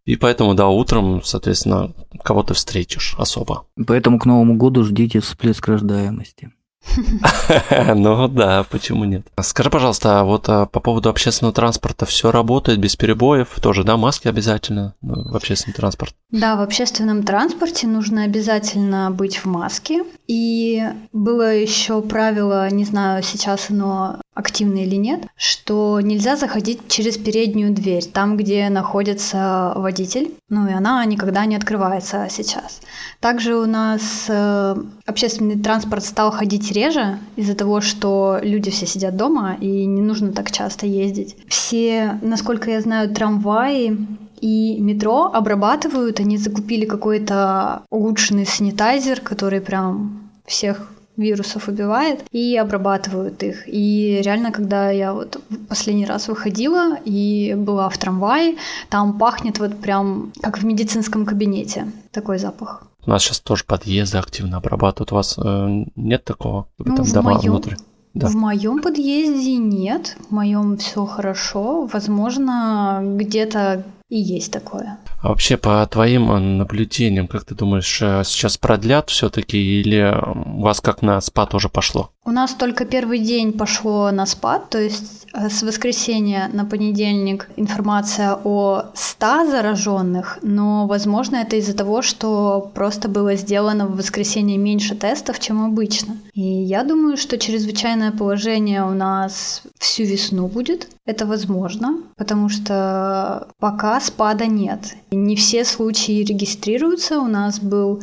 И 0.05 0.15
поэтому, 0.17 0.53
да, 0.53 0.67
утром, 0.67 1.23
соответственно, 1.23 1.93
кого-то 2.23 2.53
встретишь 2.53 3.15
особо. 3.17 3.65
Поэтому 3.87 4.19
к 4.19 4.25
Новому 4.25 4.55
году 4.55 4.83
ждите 4.83 5.19
всплеск 5.19 5.67
рождаемости. 5.67 6.51
Ну 7.95 8.27
да, 8.27 8.65
почему 8.69 9.05
нет? 9.05 9.27
Скажи, 9.41 9.69
пожалуйста, 9.69 10.19
а 10.19 10.23
вот 10.23 10.47
а, 10.49 10.65
по 10.65 10.79
поводу 10.79 11.09
общественного 11.09 11.53
транспорта 11.53 12.05
все 12.05 12.31
работает 12.31 12.79
без 12.79 12.95
перебоев? 12.95 13.59
Тоже, 13.61 13.83
да, 13.83 13.97
маски 13.97 14.27
обязательно 14.27 14.93
ну, 15.01 15.31
в 15.31 15.35
общественном 15.35 15.75
транспорте? 15.75 16.15
Да, 16.31 16.55
в 16.55 16.61
общественном 16.61 17.23
транспорте 17.23 17.87
нужно 17.87 18.23
обязательно 18.23 19.11
быть 19.11 19.37
в 19.37 19.45
маске. 19.45 20.03
И 20.27 20.83
было 21.13 21.53
еще 21.53 22.01
правило, 22.01 22.69
не 22.69 22.85
знаю, 22.85 23.23
сейчас 23.23 23.69
оно 23.69 24.19
активно 24.35 24.79
или 24.79 24.95
нет, 24.95 25.25
что 25.37 25.99
нельзя 26.01 26.35
заходить 26.35 26.87
через 26.89 27.17
переднюю 27.17 27.73
дверь, 27.73 28.05
там, 28.05 28.37
где 28.37 28.69
находится 28.69 29.73
водитель, 29.75 30.35
ну 30.49 30.67
и 30.67 30.73
она 30.73 31.03
никогда 31.05 31.45
не 31.45 31.55
открывается 31.55 32.27
сейчас. 32.29 32.81
Также 33.21 33.55
у 33.55 33.65
нас 33.65 34.25
э, 34.27 34.75
общественный 35.05 35.57
транспорт 35.57 36.03
стал 36.03 36.31
ходить 36.31 36.71
реже 36.71 37.17
из-за 37.37 37.55
того, 37.55 37.79
что 37.79 38.39
люди 38.43 38.69
все 38.69 38.85
сидят 38.85 39.15
дома 39.15 39.55
и 39.59 39.85
не 39.85 40.01
нужно 40.01 40.33
так 40.33 40.51
часто 40.51 40.85
ездить. 40.85 41.37
Все, 41.47 42.19
насколько 42.21 42.69
я 42.69 42.81
знаю, 42.81 43.13
трамваи 43.13 43.97
и 44.41 44.79
метро 44.81 45.31
обрабатывают, 45.33 46.19
они 46.19 46.37
закупили 46.37 46.85
какой-то 46.85 47.83
улучшенный 47.89 48.45
санитайзер, 48.45 49.21
который 49.21 49.61
прям 49.61 50.29
всех 50.45 50.91
вирусов 51.17 51.67
убивает, 51.67 52.23
и 52.31 52.57
обрабатывают 52.57 53.43
их. 53.43 53.67
И 53.67 54.21
реально, 54.23 54.51
когда 54.51 54.89
я 54.89 55.13
вот 55.13 55.39
последний 55.69 56.05
раз 56.05 56.27
выходила 56.27 56.97
и 57.05 57.55
была 57.57 57.89
в 57.89 57.97
трамвае, 57.97 58.55
там 58.89 59.17
пахнет 59.17 59.59
вот 59.59 59.79
прям 59.79 60.31
как 60.41 60.57
в 60.57 60.65
медицинском 60.65 61.25
кабинете. 61.25 61.87
Такой 62.11 62.37
запах. 62.37 62.83
У 63.05 63.09
нас 63.09 63.23
сейчас 63.23 63.39
тоже 63.39 63.63
подъезды 63.65 64.17
активно 64.17 64.57
обрабатывают. 64.57 65.11
У 65.11 65.15
вас 65.15 65.37
э, 65.37 65.85
нет 65.95 66.23
такого? 66.23 66.67
Ну, 66.79 66.95
там 66.95 67.05
в 67.05 67.13
дома 67.13 67.33
моем... 67.33 67.51
внутрь? 67.51 67.75
Да. 68.15 68.27
В 68.27 68.35
моем 68.35 68.81
подъезде 68.81 69.57
нет, 69.57 70.15
в 70.29 70.31
моем 70.31 70.77
все 70.77 71.05
хорошо. 71.05 71.85
Возможно, 71.91 73.01
где-то 73.03 73.83
и 74.09 74.17
есть 74.17 74.51
такое. 74.53 74.97
А 75.25 75.29
вообще, 75.29 75.57
по 75.57 75.83
твоим 75.87 76.31
э, 76.31 76.37
наблюдениям, 76.37 77.27
как 77.27 77.45
ты 77.45 77.55
думаешь, 77.55 77.99
э, 77.99 78.21
сейчас 78.23 78.59
продлят 78.59 79.09
все-таки 79.09 79.57
или 79.57 80.15
у 80.23 80.61
вас 80.61 80.81
как 80.81 81.01
на 81.01 81.19
спад 81.19 81.55
уже 81.55 81.67
пошло? 81.67 82.11
У 82.27 82.31
нас 82.31 82.55
только 82.55 82.85
первый 82.85 83.19
день 83.19 83.53
пошло 83.53 84.09
на 84.09 84.25
спад, 84.25 84.71
то 84.71 84.79
есть 84.79 85.27
э, 85.31 85.47
с 85.47 85.61
воскресенья 85.61 86.49
на 86.51 86.65
понедельник 86.65 87.47
информация 87.55 88.35
о 88.43 88.85
100 88.95 89.51
зараженных, 89.51 90.39
но, 90.41 90.87
возможно, 90.87 91.35
это 91.35 91.55
из-за 91.57 91.77
того, 91.77 92.01
что 92.01 92.71
просто 92.73 93.09
было 93.09 93.35
сделано 93.35 93.85
в 93.85 93.95
воскресенье 93.95 94.57
меньше 94.57 94.95
тестов, 94.95 95.39
чем 95.39 95.63
обычно. 95.63 96.17
И 96.33 96.41
я 96.41 96.83
думаю, 96.83 97.17
что 97.17 97.37
чрезвычайное 97.37 98.11
положение 98.11 98.83
у 98.83 98.95
нас 98.95 99.61
всю 99.77 100.03
весну 100.03 100.47
будет. 100.47 100.87
Это 101.05 101.27
возможно, 101.27 101.99
потому 102.17 102.49
что 102.49 103.49
пока 103.59 104.01
спада 104.01 104.47
нет. 104.47 104.95
Не 105.11 105.35
все 105.35 105.63
случаи 105.63 106.23
регистрируются. 106.23 107.19
У 107.19 107.27
нас 107.27 107.59
был 107.59 108.01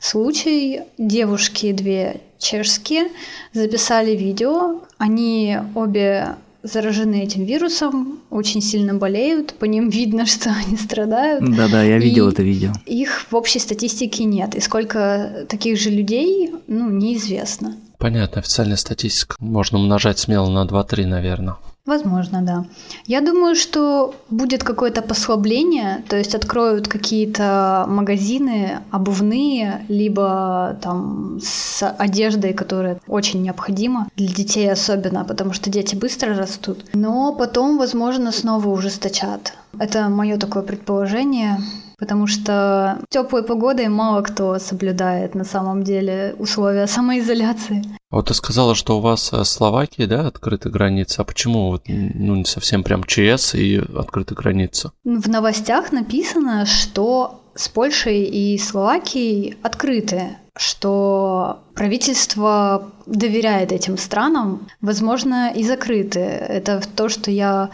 случай 0.00 0.82
девушки 0.96 1.72
две 1.72 2.20
чешские 2.44 3.08
записали 3.52 4.12
видео. 4.12 4.82
Они 4.98 5.58
обе 5.74 6.36
заражены 6.62 7.22
этим 7.22 7.44
вирусом, 7.44 8.20
очень 8.30 8.62
сильно 8.62 8.94
болеют, 8.94 9.54
по 9.54 9.64
ним 9.66 9.88
видно, 10.00 10.26
что 10.26 10.50
они 10.50 10.76
страдают. 10.76 11.44
Да-да, 11.44 11.82
я 11.82 11.98
видел 11.98 12.28
это 12.28 12.42
видео. 12.42 12.72
Их 12.86 13.26
в 13.30 13.36
общей 13.36 13.58
статистике 13.58 14.24
нет, 14.24 14.54
и 14.54 14.60
сколько 14.60 15.46
таких 15.48 15.78
же 15.78 15.90
людей, 15.90 16.52
ну, 16.66 16.90
неизвестно. 16.90 17.76
Понятно, 17.98 18.40
официальная 18.40 18.76
статистика 18.76 19.36
можно 19.38 19.78
умножать 19.78 20.18
смело 20.18 20.50
на 20.50 20.66
2-3, 20.68 21.06
наверное. 21.06 21.56
Возможно, 21.86 22.40
да. 22.40 22.64
Я 23.04 23.20
думаю, 23.20 23.54
что 23.54 24.14
будет 24.30 24.64
какое-то 24.64 25.02
послабление, 25.02 26.02
то 26.08 26.16
есть 26.16 26.34
откроют 26.34 26.88
какие-то 26.88 27.84
магазины 27.86 28.78
обувные, 28.90 29.84
либо 29.88 30.78
там 30.80 31.38
с 31.42 31.86
одеждой, 31.86 32.54
которая 32.54 33.00
очень 33.06 33.42
необходима 33.42 34.08
для 34.16 34.28
детей 34.28 34.72
особенно, 34.72 35.24
потому 35.24 35.52
что 35.52 35.68
дети 35.68 35.94
быстро 35.94 36.34
растут. 36.34 36.86
Но 36.94 37.34
потом, 37.34 37.76
возможно, 37.76 38.32
снова 38.32 38.68
ужесточат. 38.68 39.52
Это 39.78 40.08
мое 40.08 40.38
такое 40.38 40.62
предположение 40.62 41.58
потому 41.98 42.26
что 42.26 42.98
теплой 43.08 43.42
погодой 43.42 43.88
мало 43.88 44.22
кто 44.22 44.58
соблюдает 44.58 45.34
на 45.34 45.44
самом 45.44 45.82
деле 45.82 46.34
условия 46.38 46.86
самоизоляции. 46.86 47.84
Вот 48.10 48.28
ты 48.28 48.34
сказала, 48.34 48.74
что 48.74 48.98
у 48.98 49.00
вас 49.00 49.32
э, 49.32 49.44
Словакия, 49.44 50.06
да, 50.06 50.28
открыта 50.28 50.70
граница. 50.70 51.22
А 51.22 51.24
почему 51.24 51.70
вот, 51.70 51.82
ну, 51.88 52.36
не 52.36 52.44
совсем 52.44 52.84
прям 52.84 53.02
ЧС 53.02 53.54
и 53.54 53.82
открыта 53.96 54.34
граница? 54.34 54.92
В 55.04 55.28
новостях 55.28 55.90
написано, 55.90 56.64
что 56.64 57.40
с 57.54 57.68
Польшей 57.68 58.22
и 58.24 58.58
Словакией 58.58 59.56
открыты, 59.62 60.36
что 60.56 61.60
правительство 61.74 62.92
доверяет 63.06 63.72
этим 63.72 63.98
странам, 63.98 64.68
возможно, 64.80 65.52
и 65.52 65.64
закрыты. 65.64 66.20
Это 66.20 66.80
то, 66.94 67.08
что 67.08 67.30
я... 67.30 67.70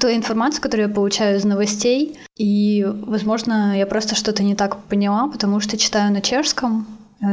Та 0.00 0.14
информация, 0.14 0.62
которую 0.62 0.88
я 0.88 0.94
получаю 0.94 1.36
из 1.36 1.44
новостей, 1.44 2.18
и, 2.36 2.86
возможно, 2.86 3.76
я 3.76 3.86
просто 3.86 4.14
что-то 4.14 4.42
не 4.42 4.54
так 4.54 4.84
поняла, 4.84 5.28
потому 5.28 5.60
что 5.60 5.76
читаю 5.76 6.12
на 6.12 6.22
чешском, 6.22 6.86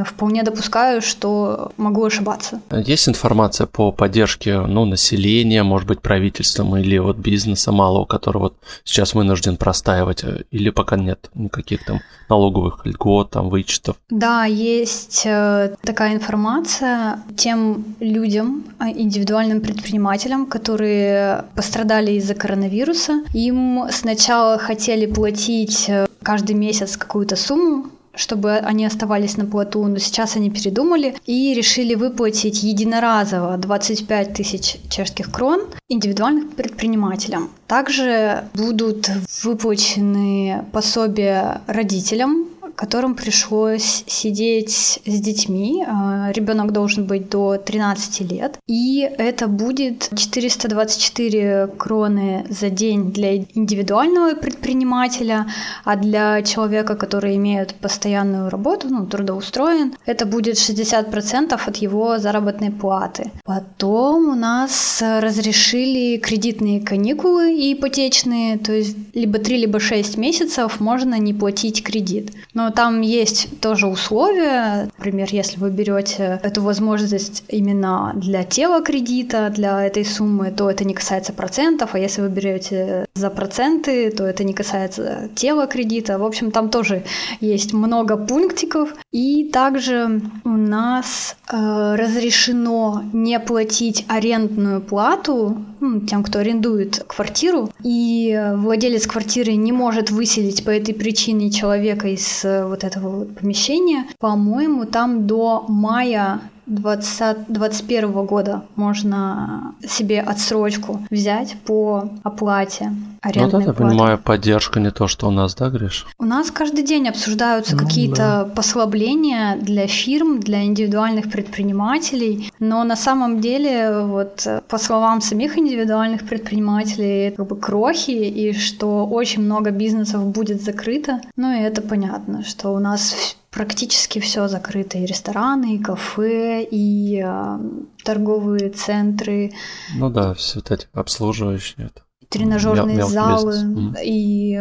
вполне 0.05 0.43
допускаю, 0.43 1.01
что 1.01 1.71
могу 1.77 2.03
ошибаться. 2.05 2.61
Есть 2.71 3.09
информация 3.09 3.67
по 3.67 3.91
поддержке 3.91 4.59
ну, 4.59 4.85
населения, 4.85 5.63
может 5.63 5.87
быть, 5.87 6.01
правительством 6.01 6.75
или 6.77 6.97
вот 6.97 7.17
бизнеса 7.17 7.71
малого, 7.71 8.05
который 8.05 8.37
вот 8.37 8.55
сейчас 8.83 9.13
вынужден 9.13 9.57
простаивать, 9.57 10.23
э, 10.23 10.43
или 10.51 10.69
пока 10.69 10.97
нет 10.97 11.29
никаких 11.35 11.85
там 11.85 12.01
налоговых 12.29 12.85
льгот, 12.85 13.31
там, 13.31 13.49
вычетов? 13.49 13.97
Да, 14.09 14.45
есть 14.45 15.23
э, 15.25 15.75
такая 15.83 16.13
информация 16.13 17.19
тем 17.37 17.85
людям, 17.99 18.63
а, 18.79 18.89
индивидуальным 18.89 19.61
предпринимателям, 19.61 20.45
которые 20.45 21.45
пострадали 21.55 22.13
из-за 22.13 22.35
коронавируса. 22.35 23.23
Им 23.33 23.85
сначала 23.91 24.57
хотели 24.57 25.05
платить 25.05 25.89
каждый 26.23 26.55
месяц 26.55 26.97
какую-то 26.97 27.35
сумму, 27.35 27.87
чтобы 28.15 28.57
они 28.57 28.85
оставались 28.85 29.37
на 29.37 29.45
плоту, 29.45 29.85
но 29.85 29.97
сейчас 29.97 30.35
они 30.35 30.49
передумали 30.49 31.15
и 31.25 31.53
решили 31.53 31.95
выплатить 31.95 32.63
единоразово 32.63 33.57
25 33.57 34.33
тысяч 34.33 34.77
чешских 34.89 35.31
крон 35.31 35.61
индивидуальным 35.89 36.49
предпринимателям. 36.49 37.49
Также 37.67 38.45
будут 38.53 39.09
выплачены 39.43 40.65
пособия 40.71 41.61
родителям 41.67 42.47
которым 42.75 43.15
пришлось 43.15 44.03
сидеть 44.07 44.99
с 45.05 45.19
детьми. 45.19 45.83
А, 45.87 46.31
Ребенок 46.31 46.71
должен 46.71 47.05
быть 47.05 47.29
до 47.29 47.57
13 47.57 48.21
лет. 48.31 48.57
И 48.67 49.09
это 49.17 49.47
будет 49.47 50.09
424 50.15 51.67
кроны 51.77 52.45
за 52.49 52.69
день 52.69 53.11
для 53.11 53.37
индивидуального 53.37 54.35
предпринимателя, 54.35 55.47
а 55.83 55.95
для 55.95 56.41
человека, 56.41 56.95
который 56.95 57.35
имеет 57.35 57.75
постоянную 57.75 58.49
работу, 58.49 58.87
ну, 58.89 59.05
трудоустроен, 59.05 59.93
это 60.05 60.25
будет 60.25 60.55
60% 60.57 61.59
от 61.65 61.75
его 61.77 62.17
заработной 62.17 62.71
платы. 62.71 63.31
Потом 63.45 64.29
у 64.29 64.35
нас 64.35 65.01
разрешили 65.01 66.17
кредитные 66.17 66.81
каникулы 66.81 67.53
ипотечные, 67.73 68.57
то 68.57 68.73
есть 68.73 68.97
либо 69.13 69.39
3, 69.39 69.57
либо 69.57 69.79
6 69.79 70.17
месяцев 70.17 70.79
можно 70.79 71.19
не 71.19 71.33
платить 71.33 71.83
кредит. 71.83 72.31
Но 72.53 72.62
но 72.63 72.71
там 72.71 73.01
есть 73.01 73.59
тоже 73.59 73.87
условия. 73.87 74.89
Например, 74.97 75.27
если 75.29 75.59
вы 75.59 75.69
берете 75.69 76.39
эту 76.43 76.61
возможность 76.61 77.43
именно 77.49 78.13
для 78.15 78.45
тела 78.45 78.81
кредита, 78.81 79.49
для 79.49 79.85
этой 79.85 80.05
суммы, 80.05 80.49
то 80.51 80.71
это 80.71 80.85
не 80.85 80.93
касается 80.93 81.33
процентов, 81.33 81.93
а 81.93 81.99
если 81.99 82.21
вы 82.21 82.29
берете 82.29 83.05
за 83.15 83.29
проценты, 83.29 84.11
то 84.11 84.23
это 84.23 84.45
не 84.45 84.53
касается 84.53 85.29
тела 85.35 85.67
кредита. 85.67 86.17
В 86.17 86.23
общем, 86.23 86.51
там 86.51 86.69
тоже 86.69 87.03
есть 87.41 87.73
много 87.73 88.15
пунктиков. 88.15 88.93
И 89.11 89.49
также 89.51 90.21
у 90.45 90.49
нас 90.49 91.35
э, 91.51 91.95
разрешено 91.95 93.03
не 93.11 93.39
платить 93.41 94.05
арендную 94.07 94.79
плату 94.79 95.57
ну, 95.81 95.99
тем, 95.99 96.23
кто 96.23 96.39
арендует 96.39 97.03
квартиру, 97.07 97.69
и 97.83 98.41
владелец 98.55 99.05
квартиры 99.05 99.55
не 99.55 99.73
может 99.73 100.11
выселить 100.11 100.63
по 100.63 100.69
этой 100.69 100.93
причине 100.93 101.51
человека 101.51 102.07
из 102.07 102.41
вот 102.61 102.83
этого 102.83 103.09
вот 103.19 103.35
помещения. 103.35 104.05
По-моему, 104.19 104.85
там 104.85 105.27
до 105.27 105.65
мая 105.67 106.41
2021 106.65 108.25
года 108.25 108.63
можно 108.75 109.75
себе 109.85 110.21
отсрочку 110.21 111.01
взять 111.09 111.57
по 111.65 112.09
оплате 112.23 112.91
арендной 113.21 113.51
Ну 113.51 113.59
да, 113.59 113.65
я 113.65 113.73
понимаю, 113.73 114.17
поддержка 114.17 114.79
не 114.79 114.91
то, 114.91 115.07
что 115.07 115.27
у 115.27 115.31
нас, 115.31 115.55
да, 115.55 115.69
Гриш? 115.69 116.07
У 116.19 116.25
нас 116.25 116.51
каждый 116.51 116.83
день 116.83 117.09
обсуждаются 117.09 117.75
ну, 117.75 117.83
какие-то 117.83 118.15
да. 118.15 118.45
послабления 118.45 119.57
для 119.57 119.87
фирм, 119.87 120.39
для 120.39 120.63
индивидуальных 120.63 121.29
предпринимателей, 121.29 122.51
но 122.63 122.83
на 122.85 122.95
самом 122.95 123.41
деле, 123.41 124.01
вот 124.05 124.47
по 124.69 124.77
словам 124.77 125.19
самих 125.21 125.57
индивидуальных 125.57 126.25
предпринимателей, 126.27 127.27
это 127.27 127.37
как 127.37 127.47
бы 127.47 127.55
крохи, 127.57 128.11
и 128.11 128.53
что 128.53 129.05
очень 129.05 129.43
много 129.43 129.71
бизнесов 129.71 130.25
будет 130.25 130.61
закрыто. 130.61 131.19
Ну 131.35 131.51
и 131.51 131.59
это 131.59 131.81
понятно, 131.81 132.43
что 132.43 132.69
у 132.69 132.79
нас 132.79 133.35
практически 133.51 134.19
все 134.19 134.47
закрыто. 134.47 134.97
И 134.97 135.05
рестораны, 135.05 135.75
и 135.75 135.79
кафе, 135.79 136.63
и 136.63 137.21
э, 137.25 137.59
торговые 138.03 138.69
центры. 138.69 139.51
Ну 139.95 140.09
да, 140.09 140.33
все 140.33 140.59
вот 140.59 140.71
эти 140.71 140.87
обслуживающие. 140.93 141.87
Это. 141.87 142.03
Тренажерные 142.29 142.95
Мел- 142.97 143.09
залы 143.09 143.51
бизнес. 143.51 143.97
и 144.03 144.59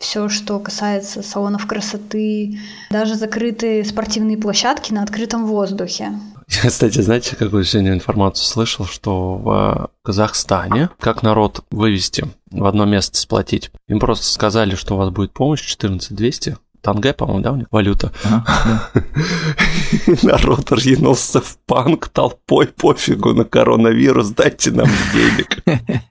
все, 0.00 0.28
что 0.28 0.60
касается 0.60 1.22
салонов 1.22 1.66
красоты, 1.66 2.58
даже 2.90 3.16
закрытые 3.16 3.84
спортивные 3.84 4.38
площадки 4.38 4.94
на 4.94 5.02
открытом 5.02 5.44
воздухе. 5.44 6.12
Я, 6.48 6.60
кстати, 6.70 7.00
знаете, 7.00 7.36
какую 7.36 7.64
сегодня 7.64 7.92
информацию 7.92 8.46
слышал, 8.46 8.86
что 8.86 9.36
в 9.36 9.90
Казахстане, 10.02 10.90
как 11.00 11.22
народ 11.22 11.64
вывести 11.70 12.26
в 12.50 12.64
одно 12.64 12.84
место 12.84 13.18
сплотить, 13.18 13.70
им 13.88 13.98
просто 13.98 14.26
сказали, 14.26 14.74
что 14.74 14.94
у 14.94 14.98
вас 14.98 15.10
будет 15.10 15.32
помощь 15.32 15.62
14200, 15.62 16.56
Танге, 16.82 17.14
по-моему, 17.14 17.42
да, 17.42 17.50
у 17.50 17.56
них 17.56 17.66
валюта. 17.72 18.12
Народ 20.22 20.70
ринулся 20.70 21.40
в 21.40 21.58
панк 21.66 22.08
толпой, 22.08 22.68
пофигу 22.68 23.34
на 23.34 23.44
коронавирус, 23.44 24.28
дайте 24.28 24.70
нам 24.70 24.86
денег. 25.12 25.64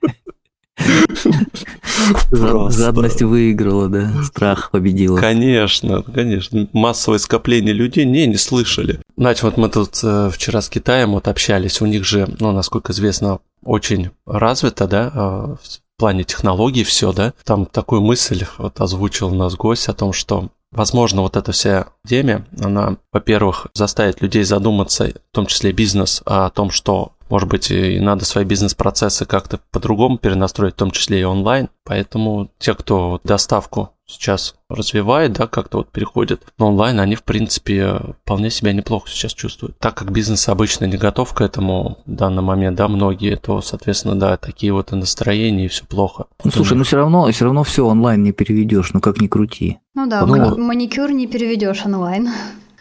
Жадность 2.32 3.22
выиграла, 3.22 3.88
да, 3.88 4.10
страх 4.24 4.70
победила. 4.70 5.18
Конечно, 5.18 6.02
конечно. 6.02 6.68
Массовое 6.72 7.18
скопление 7.18 7.74
людей 7.74 8.04
не, 8.04 8.26
не 8.26 8.36
слышали. 8.36 9.00
Надь, 9.16 9.42
вот 9.42 9.56
мы 9.56 9.68
тут 9.68 9.98
э, 10.02 10.30
вчера 10.32 10.60
с 10.60 10.68
Китаем 10.68 11.12
вот 11.12 11.28
общались, 11.28 11.80
у 11.80 11.86
них 11.86 12.04
же, 12.04 12.28
ну, 12.38 12.52
насколько 12.52 12.92
известно, 12.92 13.40
очень 13.64 14.10
развито, 14.26 14.86
да, 14.86 15.10
э, 15.14 15.56
в 15.62 15.98
плане 15.98 16.24
технологий 16.24 16.84
все, 16.84 17.12
да. 17.12 17.32
Там 17.44 17.66
такую 17.66 18.02
мысль 18.02 18.44
вот 18.58 18.80
озвучил 18.80 19.28
у 19.28 19.34
нас 19.34 19.54
гость 19.54 19.88
о 19.88 19.94
том, 19.94 20.12
что 20.12 20.50
Возможно, 20.72 21.22
вот 21.22 21.36
эта 21.36 21.52
вся 21.52 21.86
эпидемия, 22.04 22.44
она, 22.60 22.96
во-первых, 23.12 23.68
заставит 23.72 24.20
людей 24.20 24.42
задуматься, 24.42 25.06
в 25.06 25.34
том 25.34 25.46
числе 25.46 25.72
бизнес, 25.72 26.22
о 26.26 26.50
том, 26.50 26.70
что 26.70 27.12
может 27.28 27.48
быть, 27.48 27.70
и 27.70 28.00
надо 28.00 28.24
свои 28.24 28.44
бизнес-процессы 28.44 29.24
как-то 29.26 29.60
по-другому 29.70 30.18
перенастроить, 30.18 30.74
в 30.74 30.78
том 30.78 30.90
числе 30.90 31.20
и 31.20 31.24
онлайн. 31.24 31.68
Поэтому 31.84 32.50
те, 32.58 32.74
кто 32.74 33.20
доставку 33.24 33.90
сейчас 34.06 34.54
развивает, 34.68 35.32
да, 35.32 35.46
как-то 35.46 35.78
вот 35.78 35.90
переходит 35.90 36.42
на 36.58 36.66
онлайн, 36.66 37.00
они, 37.00 37.16
в 37.16 37.24
принципе, 37.24 38.00
вполне 38.22 38.50
себя 38.50 38.72
неплохо 38.72 39.08
сейчас 39.08 39.32
чувствуют. 39.32 39.78
Так 39.78 39.94
как 39.94 40.12
бизнес 40.12 40.48
обычно 40.48 40.84
не 40.84 40.96
готов 40.96 41.32
к 41.34 41.40
этому 41.40 41.98
в 42.06 42.10
данный 42.10 42.42
момент, 42.42 42.76
да, 42.76 42.88
многие, 42.88 43.36
то, 43.36 43.60
соответственно, 43.60 44.18
да, 44.18 44.36
такие 44.36 44.72
вот 44.72 44.92
и 44.92 44.96
настроения, 44.96 45.66
и 45.66 45.68
все 45.68 45.84
плохо. 45.84 46.26
Ну, 46.44 46.50
слушай, 46.50 46.76
ну 46.76 46.84
все 46.84 46.96
равно, 46.96 47.30
все 47.32 47.44
равно 47.44 47.64
все 47.64 47.84
онлайн 47.84 48.22
не 48.22 48.32
переведешь, 48.32 48.92
ну 48.92 49.00
как 49.00 49.20
ни 49.20 49.26
крути. 49.26 49.78
Ну 49.94 50.06
да, 50.06 50.24
ну, 50.24 50.56
маникюр 50.58 51.10
не 51.10 51.26
переведешь 51.26 51.84
онлайн. 51.84 52.28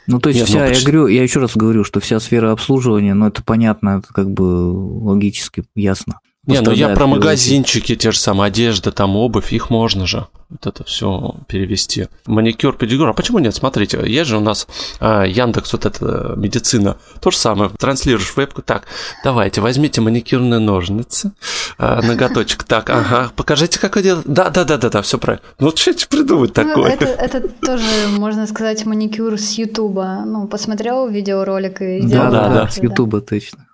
Ну, 0.07 0.19
то 0.19 0.29
есть 0.29 0.41
Нет, 0.41 0.49
вся, 0.49 0.67
я 0.67 0.81
говорю, 0.81 1.07
я 1.07 1.23
еще 1.23 1.39
раз 1.39 1.55
говорю, 1.55 1.83
что 1.83 1.99
вся 1.99 2.19
сфера 2.19 2.51
обслуживания, 2.51 3.13
ну, 3.13 3.27
это 3.27 3.43
понятно, 3.43 3.99
это 3.99 4.13
как 4.13 4.29
бы 4.29 4.43
логически 4.43 5.63
ясно. 5.75 6.19
Не, 6.47 6.61
ну 6.61 6.71
я 6.71 6.89
про 6.89 7.07
магазинчики, 7.07 7.95
те 7.95 8.11
же 8.11 8.19
самые 8.19 8.47
одежда, 8.47 8.91
там 8.91 9.15
обувь, 9.15 9.51
их 9.51 9.69
можно 9.69 10.05
же 10.05 10.27
вот 10.49 10.67
это 10.67 10.83
все 10.83 11.35
перевести. 11.47 12.07
Маникюр, 12.27 12.77
педикюр. 12.77 13.09
А 13.09 13.13
почему 13.13 13.39
нет? 13.39 13.55
Смотрите, 13.55 13.99
есть 14.05 14.29
же 14.29 14.37
у 14.37 14.41
нас 14.41 14.67
а, 14.99 15.23
Яндекс, 15.23 15.73
вот 15.73 15.85
эта 15.85 16.33
медицина. 16.37 16.97
То 17.19 17.31
же 17.31 17.37
самое. 17.37 17.71
Транслируешь 17.77 18.35
вебку. 18.35 18.61
Так, 18.61 18.83
давайте, 19.23 19.61
возьмите 19.61 20.01
маникюрные 20.01 20.59
ножницы, 20.59 21.31
а, 21.77 22.01
ноготочек. 22.01 22.63
Так, 22.63 22.89
ага, 22.89 23.31
покажите, 23.35 23.79
как 23.79 23.97
это 23.97 24.21
Да, 24.25 24.49
да, 24.49 24.63
да, 24.63 24.77
да, 24.77 24.89
да, 24.89 25.01
все 25.01 25.17
правильно. 25.17 25.43
Ну, 25.59 25.75
что 25.75 25.93
придумать 26.09 26.55
ну, 26.55 26.63
такое? 26.63 26.91
Это, 26.91 27.05
это 27.05 27.49
тоже, 27.49 27.83
можно 28.17 28.45
сказать, 28.45 28.85
маникюр 28.85 29.39
с 29.39 29.53
Ютуба. 29.53 30.23
Ну, 30.25 30.47
посмотрел 30.47 31.07
видеоролик 31.07 31.81
и 31.81 32.01
сделал. 32.01 32.31
Да, 32.31 32.49
да, 32.49 32.53
да, 32.53 32.69
с 32.69 32.77
Ютуба 32.77 33.21
точно. 33.21 33.65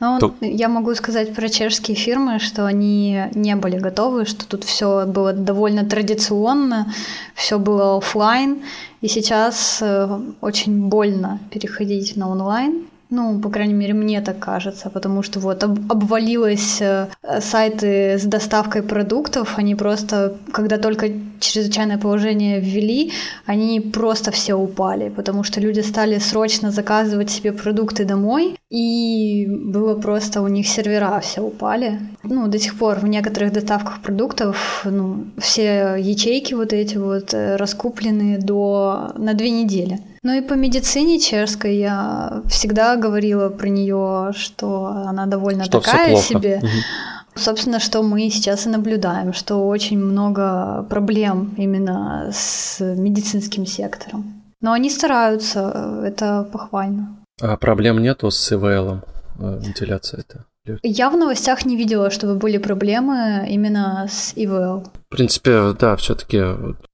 Ну, 0.00 0.18
то... 0.18 0.34
я 0.40 0.68
могу 0.68 0.94
сказать 0.94 1.34
про 1.34 1.48
чешские 1.48 1.96
фирмы, 1.96 2.38
что 2.38 2.66
они 2.66 3.24
не 3.34 3.56
были 3.56 3.78
готовы, 3.78 4.24
что 4.24 4.46
тут 4.46 4.64
все 4.64 5.06
было 5.06 5.32
довольно 5.32 5.84
традиционно, 5.84 6.92
все 7.34 7.58
было 7.58 7.96
офлайн, 7.96 8.62
и 9.00 9.08
сейчас 9.08 9.78
э, 9.82 10.20
очень 10.40 10.88
больно 10.88 11.38
переходить 11.50 12.16
на 12.16 12.30
онлайн. 12.30 12.86
Ну, 13.10 13.40
по 13.40 13.50
крайней 13.50 13.74
мере, 13.74 13.94
мне 13.94 14.20
так 14.20 14.38
кажется, 14.38 14.90
потому 14.90 15.22
что 15.22 15.38
вот 15.38 15.62
об, 15.62 15.92
обвалилось 15.92 16.80
э, 16.80 17.08
сайты 17.40 18.18
с 18.18 18.24
доставкой 18.24 18.82
продуктов, 18.82 19.58
они 19.58 19.76
просто, 19.76 20.36
когда 20.52 20.76
только 20.76 21.10
чрезвычайное 21.38 21.98
положение 21.98 22.60
ввели, 22.60 23.12
они 23.46 23.80
просто 23.80 24.32
все 24.32 24.54
упали, 24.54 25.08
потому 25.08 25.44
что 25.44 25.60
люди 25.60 25.80
стали 25.80 26.18
срочно 26.18 26.72
заказывать 26.72 27.30
себе 27.30 27.52
продукты 27.52 28.04
домой, 28.04 28.58
и 28.70 29.46
было 29.46 29.94
просто 29.94 30.42
у 30.42 30.48
них 30.48 30.66
сервера 30.66 31.20
все 31.20 31.42
упали. 31.42 32.00
Ну, 32.24 32.48
до 32.48 32.58
сих 32.58 32.76
пор 32.76 32.98
в 32.98 33.06
некоторых 33.06 33.52
доставках 33.52 34.02
продуктов, 34.02 34.82
ну, 34.84 35.26
все 35.38 35.96
ячейки 35.96 36.54
вот 36.54 36.72
эти 36.72 36.96
вот 36.96 37.34
э, 37.34 37.56
раскуплены 37.56 38.38
до 38.38 39.12
на 39.16 39.34
две 39.34 39.50
недели. 39.50 40.00
Ну 40.26 40.32
и 40.32 40.40
по 40.40 40.54
медицине 40.54 41.20
чешской 41.20 41.76
я 41.76 42.42
всегда 42.48 42.96
говорила 42.96 43.48
про 43.48 43.68
нее, 43.68 44.32
что 44.34 44.86
она 44.86 45.26
довольно 45.26 45.64
что 45.64 45.80
такая 45.80 46.16
себе. 46.16 46.56
Угу. 46.56 47.40
Собственно, 47.40 47.78
что 47.78 48.02
мы 48.02 48.28
сейчас 48.28 48.66
и 48.66 48.68
наблюдаем, 48.68 49.32
что 49.32 49.68
очень 49.68 49.98
много 49.98 50.84
проблем 50.90 51.54
именно 51.56 52.32
с 52.32 52.80
медицинским 52.80 53.66
сектором. 53.66 54.42
Но 54.60 54.72
они 54.72 54.90
стараются, 54.90 56.02
это 56.04 56.42
похвально. 56.52 57.16
А 57.40 57.56
проблем 57.56 58.02
нету 58.02 58.28
с 58.32 58.52
ИВЛом, 58.52 59.02
э, 59.38 59.60
вентиляция 59.62 60.24
это? 60.28 60.44
Я 60.82 61.08
в 61.08 61.16
новостях 61.16 61.64
не 61.64 61.76
видела, 61.76 62.10
чтобы 62.10 62.34
были 62.34 62.58
проблемы 62.58 63.46
именно 63.48 64.08
с 64.10 64.32
ИВЛ. 64.34 64.82
В 65.08 65.08
принципе, 65.08 65.72
да, 65.78 65.94
все-таки 65.94 66.42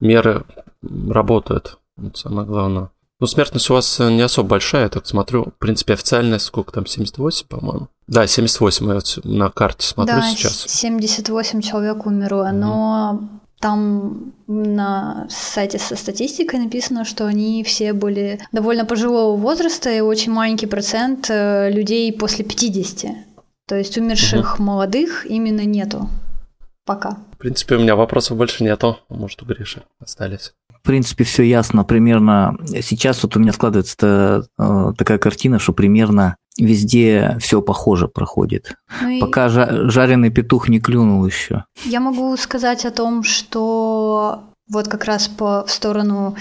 меры 0.01 0.45
работают. 0.83 1.79
Самое 2.14 2.47
главное. 2.47 2.90
Ну, 3.22 3.28
смертность 3.28 3.70
у 3.70 3.74
вас 3.74 4.00
э, 4.00 4.11
не 4.11 4.22
особо 4.22 4.48
большая, 4.48 4.82
я 4.82 4.88
так 4.88 5.06
смотрю. 5.06 5.44
В 5.44 5.58
принципе, 5.61 5.92
официальная 5.92 6.40
сколько 6.40 6.72
там, 6.72 6.87
78, 6.87 7.46
по-моему? 7.46 7.87
Да, 8.08 8.26
78 8.26 8.88
я 8.88 8.94
вот 8.94 9.20
на 9.22 9.48
карте 9.48 9.87
смотрю 9.87 10.16
да, 10.16 10.22
сейчас. 10.22 10.64
78 10.66 11.61
человек 11.61 12.04
умерло, 12.04 12.48
mm 12.48 12.52
но 12.52 13.20
там 13.61 14.32
на 14.48 15.28
сайте 15.30 15.78
со 15.78 15.94
статистикой 15.94 16.58
написано, 16.58 17.04
что 17.04 17.24
они 17.26 17.62
все 17.62 17.92
были 17.92 18.40
довольно 18.50 18.85
пожилого 18.85 19.37
возраста 19.37 19.88
и 19.88 20.00
очень 20.00 20.32
маленький 20.32 20.66
процент 20.66 21.30
э, 21.30 21.70
людей 21.70 22.12
после 22.12 22.44
50. 22.44 23.06
То 23.68 23.76
есть 23.76 23.96
умерших 23.96 24.56
угу. 24.56 24.64
молодых 24.64 25.26
именно 25.26 25.64
нету 25.64 26.08
пока. 26.85 27.18
В 27.35 27.38
принципе, 27.38 27.76
у 27.76 27.78
меня 27.78 27.94
вопросов 27.94 28.37
больше 28.37 28.64
нету. 28.64 28.98
Может, 29.08 29.42
у 29.42 29.46
Гриши 29.46 29.85
остались 30.00 30.54
в 30.83 30.87
принципе, 30.87 31.23
все 31.23 31.45
ясно. 31.45 31.85
Примерно 31.85 32.57
сейчас 32.66 33.23
вот 33.23 33.37
у 33.37 33.40
меня 33.40 33.53
складывается 33.53 34.47
э, 34.59 34.92
такая 34.99 35.18
картина, 35.18 35.61
что 35.61 35.73
примерно 35.73 36.37
везде 36.59 37.37
все 37.40 37.62
похоже 37.62 38.09
проходит. 38.09 38.75
Ну 39.01 39.21
Пока 39.21 39.47
и... 39.47 39.51
жареный 39.88 40.31
петух 40.31 40.68
не 40.68 40.81
клюнул 40.81 41.25
еще. 41.25 41.64
Я 41.85 42.01
могу 42.01 42.37
сказать 42.37 42.85
о 42.85 42.90
том, 42.90 43.23
что 43.23 44.42
вот 44.68 44.88
как 44.88 45.05
раз 45.05 45.29
по, 45.29 45.64
в 45.64 45.71
сторону 45.71 46.37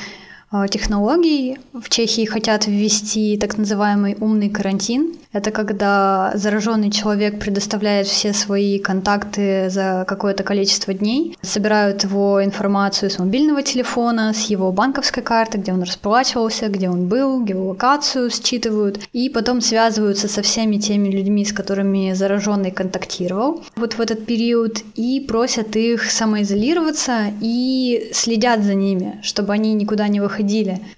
технологий 0.69 1.57
в 1.73 1.89
Чехии 1.89 2.25
хотят 2.25 2.67
ввести 2.67 3.37
так 3.37 3.57
называемый 3.57 4.17
умный 4.19 4.49
карантин. 4.49 5.13
Это 5.31 5.51
когда 5.51 6.33
зараженный 6.35 6.91
человек 6.91 7.39
предоставляет 7.39 8.05
все 8.07 8.33
свои 8.33 8.79
контакты 8.79 9.69
за 9.69 10.03
какое-то 10.05 10.43
количество 10.43 10.93
дней, 10.93 11.37
собирают 11.41 12.03
его 12.03 12.43
информацию 12.43 13.09
с 13.09 13.17
мобильного 13.17 13.63
телефона, 13.63 14.33
с 14.33 14.49
его 14.49 14.73
банковской 14.73 15.23
карты, 15.23 15.57
где 15.57 15.71
он 15.71 15.83
расплачивался, 15.83 16.67
где 16.67 16.89
он 16.89 17.07
был, 17.07 17.41
геолокацию 17.45 18.29
считывают, 18.29 18.99
и 19.13 19.29
потом 19.29 19.61
связываются 19.61 20.27
со 20.27 20.41
всеми 20.41 20.77
теми 20.77 21.07
людьми, 21.07 21.45
с 21.45 21.53
которыми 21.53 22.11
зараженный 22.11 22.71
контактировал 22.71 23.63
вот 23.77 23.93
в 23.93 24.01
этот 24.01 24.25
период, 24.25 24.83
и 24.95 25.21
просят 25.21 25.77
их 25.77 26.11
самоизолироваться 26.11 27.31
и 27.39 28.11
следят 28.13 28.63
за 28.63 28.73
ними, 28.73 29.21
чтобы 29.23 29.53
они 29.53 29.73
никуда 29.73 30.09
не 30.09 30.19
выходили. 30.19 30.40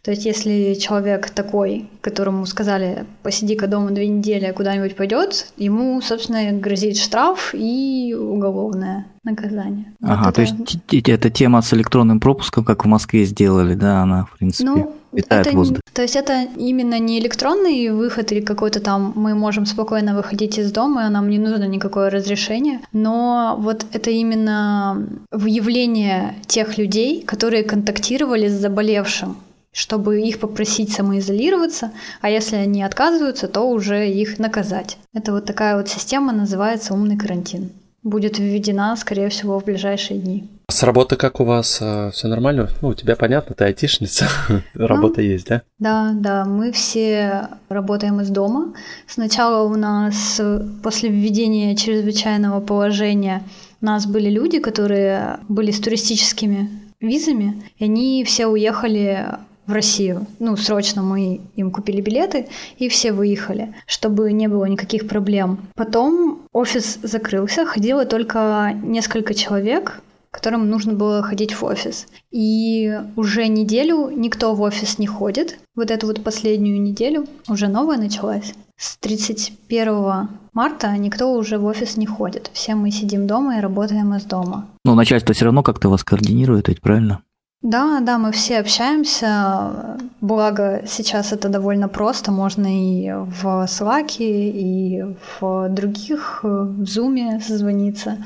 То 0.02 0.12
есть 0.12 0.26
если 0.26 0.74
человек 0.74 1.30
такой, 1.30 1.90
которому 2.02 2.46
сказали 2.46 3.06
посиди-ка 3.22 3.68
дома 3.68 3.92
две 3.92 4.08
недели, 4.08 4.24
неделя 4.24 4.54
куда-нибудь 4.54 4.96
пойдет, 4.96 5.48
ему, 5.58 6.02
собственно, 6.02 6.52
грозит 6.54 6.98
штраф 6.98 7.54
и 7.54 8.16
уголовное 8.18 9.08
наказание. 9.24 9.94
Ага, 10.02 10.26
вот 10.26 10.36
то 10.36 10.42
это... 10.42 10.52
есть 10.92 11.10
эта 11.10 11.30
тема 11.30 11.62
с 11.62 11.74
электронным 11.74 12.20
пропуском, 12.20 12.64
как 12.64 12.86
в 12.86 12.88
Москве 12.88 13.26
сделали, 13.26 13.76
да, 13.76 14.02
она, 14.02 14.26
в 14.26 14.38
принципе, 14.38 14.70
ну, 14.70 14.96
витает 15.14 15.48
это, 15.48 15.56
в 15.56 15.58
воздухе. 15.58 15.82
То 15.94 16.02
есть 16.02 16.16
это 16.16 16.48
именно 16.58 17.00
не 17.00 17.20
электронный 17.20 17.90
выход 17.92 18.32
или 18.32 18.42
какой-то 18.42 18.80
там, 18.80 19.14
мы 19.16 19.36
можем 19.36 19.66
спокойно 19.66 20.16
выходить 20.16 20.58
из 20.58 20.72
дома, 20.72 21.10
нам 21.10 21.30
не 21.30 21.40
нужно 21.40 21.66
никакое 21.66 22.10
разрешение, 22.10 22.82
но 22.92 23.56
вот 23.60 23.86
это 23.94 24.10
именно 24.10 25.08
выявление 25.32 26.36
тех 26.48 26.78
людей, 26.78 27.22
которые 27.24 27.64
контактировали 27.64 28.48
с 28.48 28.54
заболевшим 28.54 29.38
чтобы 29.76 30.22
их 30.22 30.40
попросить 30.40 30.92
самоизолироваться, 30.94 31.92
а 32.22 32.30
если 32.30 32.58
они 32.58 32.84
отказываются, 32.84 33.48
то 33.48 33.62
уже 33.68 34.08
их 34.08 34.38
наказать. 34.40 34.98
Это 35.14 35.34
вот 35.34 35.46
такая 35.46 35.76
вот 35.76 35.90
система 35.90 36.32
называется 36.32 36.94
умный 36.94 37.18
карантин. 37.18 37.72
Будет 38.04 38.38
введена, 38.38 38.96
скорее 38.96 39.30
всего, 39.30 39.60
в 39.60 39.66
ближайшие 39.66 40.20
дни. 40.20 40.50
С 40.70 40.84
работы 40.84 41.16
как 41.16 41.40
у 41.40 41.46
вас? 41.46 41.80
А, 41.82 42.12
Все 42.12 42.28
нормально? 42.28 42.70
Ну, 42.82 42.90
у 42.90 42.94
тебя 42.94 43.16
понятно, 43.16 43.56
ты 43.56 43.64
айтишница, 43.64 44.28
работа 44.74 45.22
ну, 45.22 45.28
есть, 45.28 45.48
да? 45.48 45.62
Да, 45.80 46.12
да, 46.14 46.46
мы 46.46 46.72
все 46.72 47.48
работаем 47.70 48.20
из 48.22 48.30
дома. 48.30 48.74
Сначала 49.08 49.64
у 49.64 49.76
нас 49.76 50.42
после 50.82 51.10
введения 51.10 51.76
чрезвычайного 51.76 52.60
положения 52.60 53.44
у 53.82 53.86
нас 53.86 54.06
были 54.06 54.30
люди, 54.30 54.60
которые 54.60 55.40
были 55.50 55.72
с 55.72 55.80
туристическими 55.80 56.70
визами, 57.02 57.62
и 57.78 57.84
они 57.84 58.24
все 58.24 58.48
уехали 58.48 59.28
в 59.66 59.72
Россию. 59.72 60.26
Ну, 60.40 60.56
срочно 60.58 61.02
мы 61.02 61.42
им 61.56 61.72
купили 61.72 62.02
билеты, 62.02 62.48
и 62.78 62.90
все 62.90 63.12
выехали, 63.14 63.74
чтобы 63.86 64.32
не 64.32 64.48
было 64.48 64.66
никаких 64.66 65.08
проблем. 65.08 65.60
Потом 65.76 66.44
офис 66.52 67.00
закрылся, 67.02 67.66
ходило 67.66 68.06
только 68.06 68.74
несколько 68.84 69.34
человек, 69.34 70.02
которым 70.32 70.70
нужно 70.70 70.94
было 70.94 71.22
ходить 71.22 71.54
в 71.54 71.64
офис. 71.64 72.08
И 72.32 73.00
уже 73.16 73.48
неделю 73.48 74.10
никто 74.10 74.56
в 74.56 74.62
офис 74.62 74.98
не 74.98 75.06
ходит. 75.06 75.60
Вот 75.76 75.92
эту 75.92 76.08
вот 76.08 76.24
последнюю 76.24 76.82
неделю 76.82 77.28
уже 77.48 77.68
новая 77.68 77.98
началась. 77.98 78.54
С 78.76 78.98
31 78.98 80.28
марта 80.54 80.98
никто 80.98 81.32
уже 81.34 81.60
в 81.60 81.66
офис 81.66 81.98
не 81.98 82.08
ходит. 82.08 82.50
Все 82.54 82.74
мы 82.74 82.90
сидим 82.90 83.28
дома 83.28 83.58
и 83.58 83.62
работаем 83.62 84.16
из 84.16 84.24
дома. 84.24 84.68
Ну, 84.84 84.96
начальство 84.96 85.36
все 85.36 85.46
равно 85.46 85.62
как-то 85.62 85.90
вас 85.90 86.04
координирует, 86.04 86.68
ведь 86.68 86.82
правильно? 86.82 87.22
Да, 87.64 88.02
да, 88.02 88.18
мы 88.18 88.34
все 88.34 88.60
общаемся. 88.60 89.98
Благо, 90.20 90.84
сейчас 90.86 91.32
это 91.32 91.48
довольно 91.48 91.88
просто. 91.88 92.30
Можно 92.30 92.68
и 92.68 93.10
в 93.14 93.46
Slack, 93.68 94.18
и 94.20 95.02
в 95.40 95.70
других, 95.70 96.44
в 96.44 96.82
Zoom 96.82 97.40
созвониться. 97.40 98.18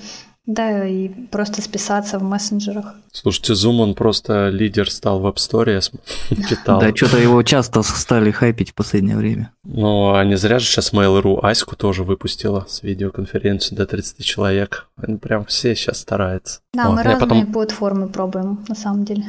Да, 0.48 0.88
и 0.88 1.10
просто 1.10 1.62
списаться 1.62 2.20
в 2.20 2.24
мессенджерах. 2.24 2.96
Слушайте, 3.12 3.52
Zoom, 3.52 3.82
он 3.82 3.96
просто 3.96 4.48
лидер 4.48 4.90
стал 4.90 5.20
в 5.20 5.28
App 5.28 5.36
Store, 5.36 5.74
я 5.74 5.82
читал. 6.48 6.80
Да, 6.80 6.96
что-то 6.96 7.18
его 7.18 7.44
часто 7.44 7.84
стали 7.84 8.32
хайпить 8.32 8.72
в 8.72 8.74
последнее 8.74 9.18
время. 9.18 9.52
Ну, 9.66 10.14
а 10.14 10.24
не 10.24 10.38
зря 10.38 10.60
же 10.60 10.66
сейчас 10.66 10.94
Mail.ru 10.94 11.42
Аську 11.42 11.76
тоже 11.76 12.06
выпустила 12.06 12.66
с 12.70 12.82
видеоконференцией 12.82 13.76
до 13.76 13.86
30 13.86 14.24
человек. 14.24 14.88
Они 14.96 15.18
прям 15.18 15.44
все 15.44 15.76
сейчас 15.76 16.00
стараются. 16.00 16.62
Да, 16.74 16.88
вот. 16.88 16.96
мы 16.96 17.04
разные 17.04 17.20
потом... 17.20 17.52
платформы 17.52 18.08
пробуем, 18.08 18.64
на 18.70 18.76
самом 18.76 19.04
деле. 19.04 19.26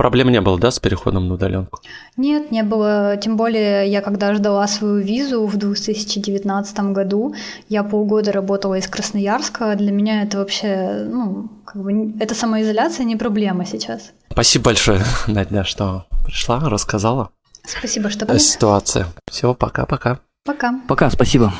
Проблем 0.00 0.30
не 0.30 0.40
было, 0.40 0.58
да, 0.58 0.70
с 0.70 0.78
переходом 0.78 1.28
на 1.28 1.34
удаленку? 1.34 1.80
Нет, 2.16 2.50
не 2.50 2.62
было. 2.62 3.18
Тем 3.18 3.36
более, 3.36 3.86
я 3.86 4.00
когда 4.00 4.32
ждала 4.32 4.66
свою 4.66 4.96
визу 4.96 5.46
в 5.46 5.58
2019 5.58 6.78
году, 6.94 7.34
я 7.68 7.82
полгода 7.82 8.32
работала 8.32 8.78
из 8.78 8.88
Красноярска. 8.88 9.76
Для 9.76 9.92
меня 9.92 10.22
это 10.22 10.38
вообще, 10.38 11.06
ну, 11.06 11.50
как 11.66 11.82
бы, 11.82 12.14
это 12.18 12.34
самоизоляция 12.34 13.04
не 13.04 13.16
проблема 13.16 13.66
сейчас. 13.66 14.12
Спасибо 14.32 14.64
большое, 14.64 15.02
Надя, 15.26 15.64
что 15.64 16.06
пришла, 16.24 16.60
рассказала. 16.60 17.28
Спасибо, 17.66 18.08
что 18.08 18.24
пришла. 18.24 18.38
Ситуация. 18.38 19.06
Все, 19.30 19.52
пока-пока. 19.52 20.20
Пока. 20.46 20.80
Пока, 20.88 21.10
спасибо. 21.10 21.52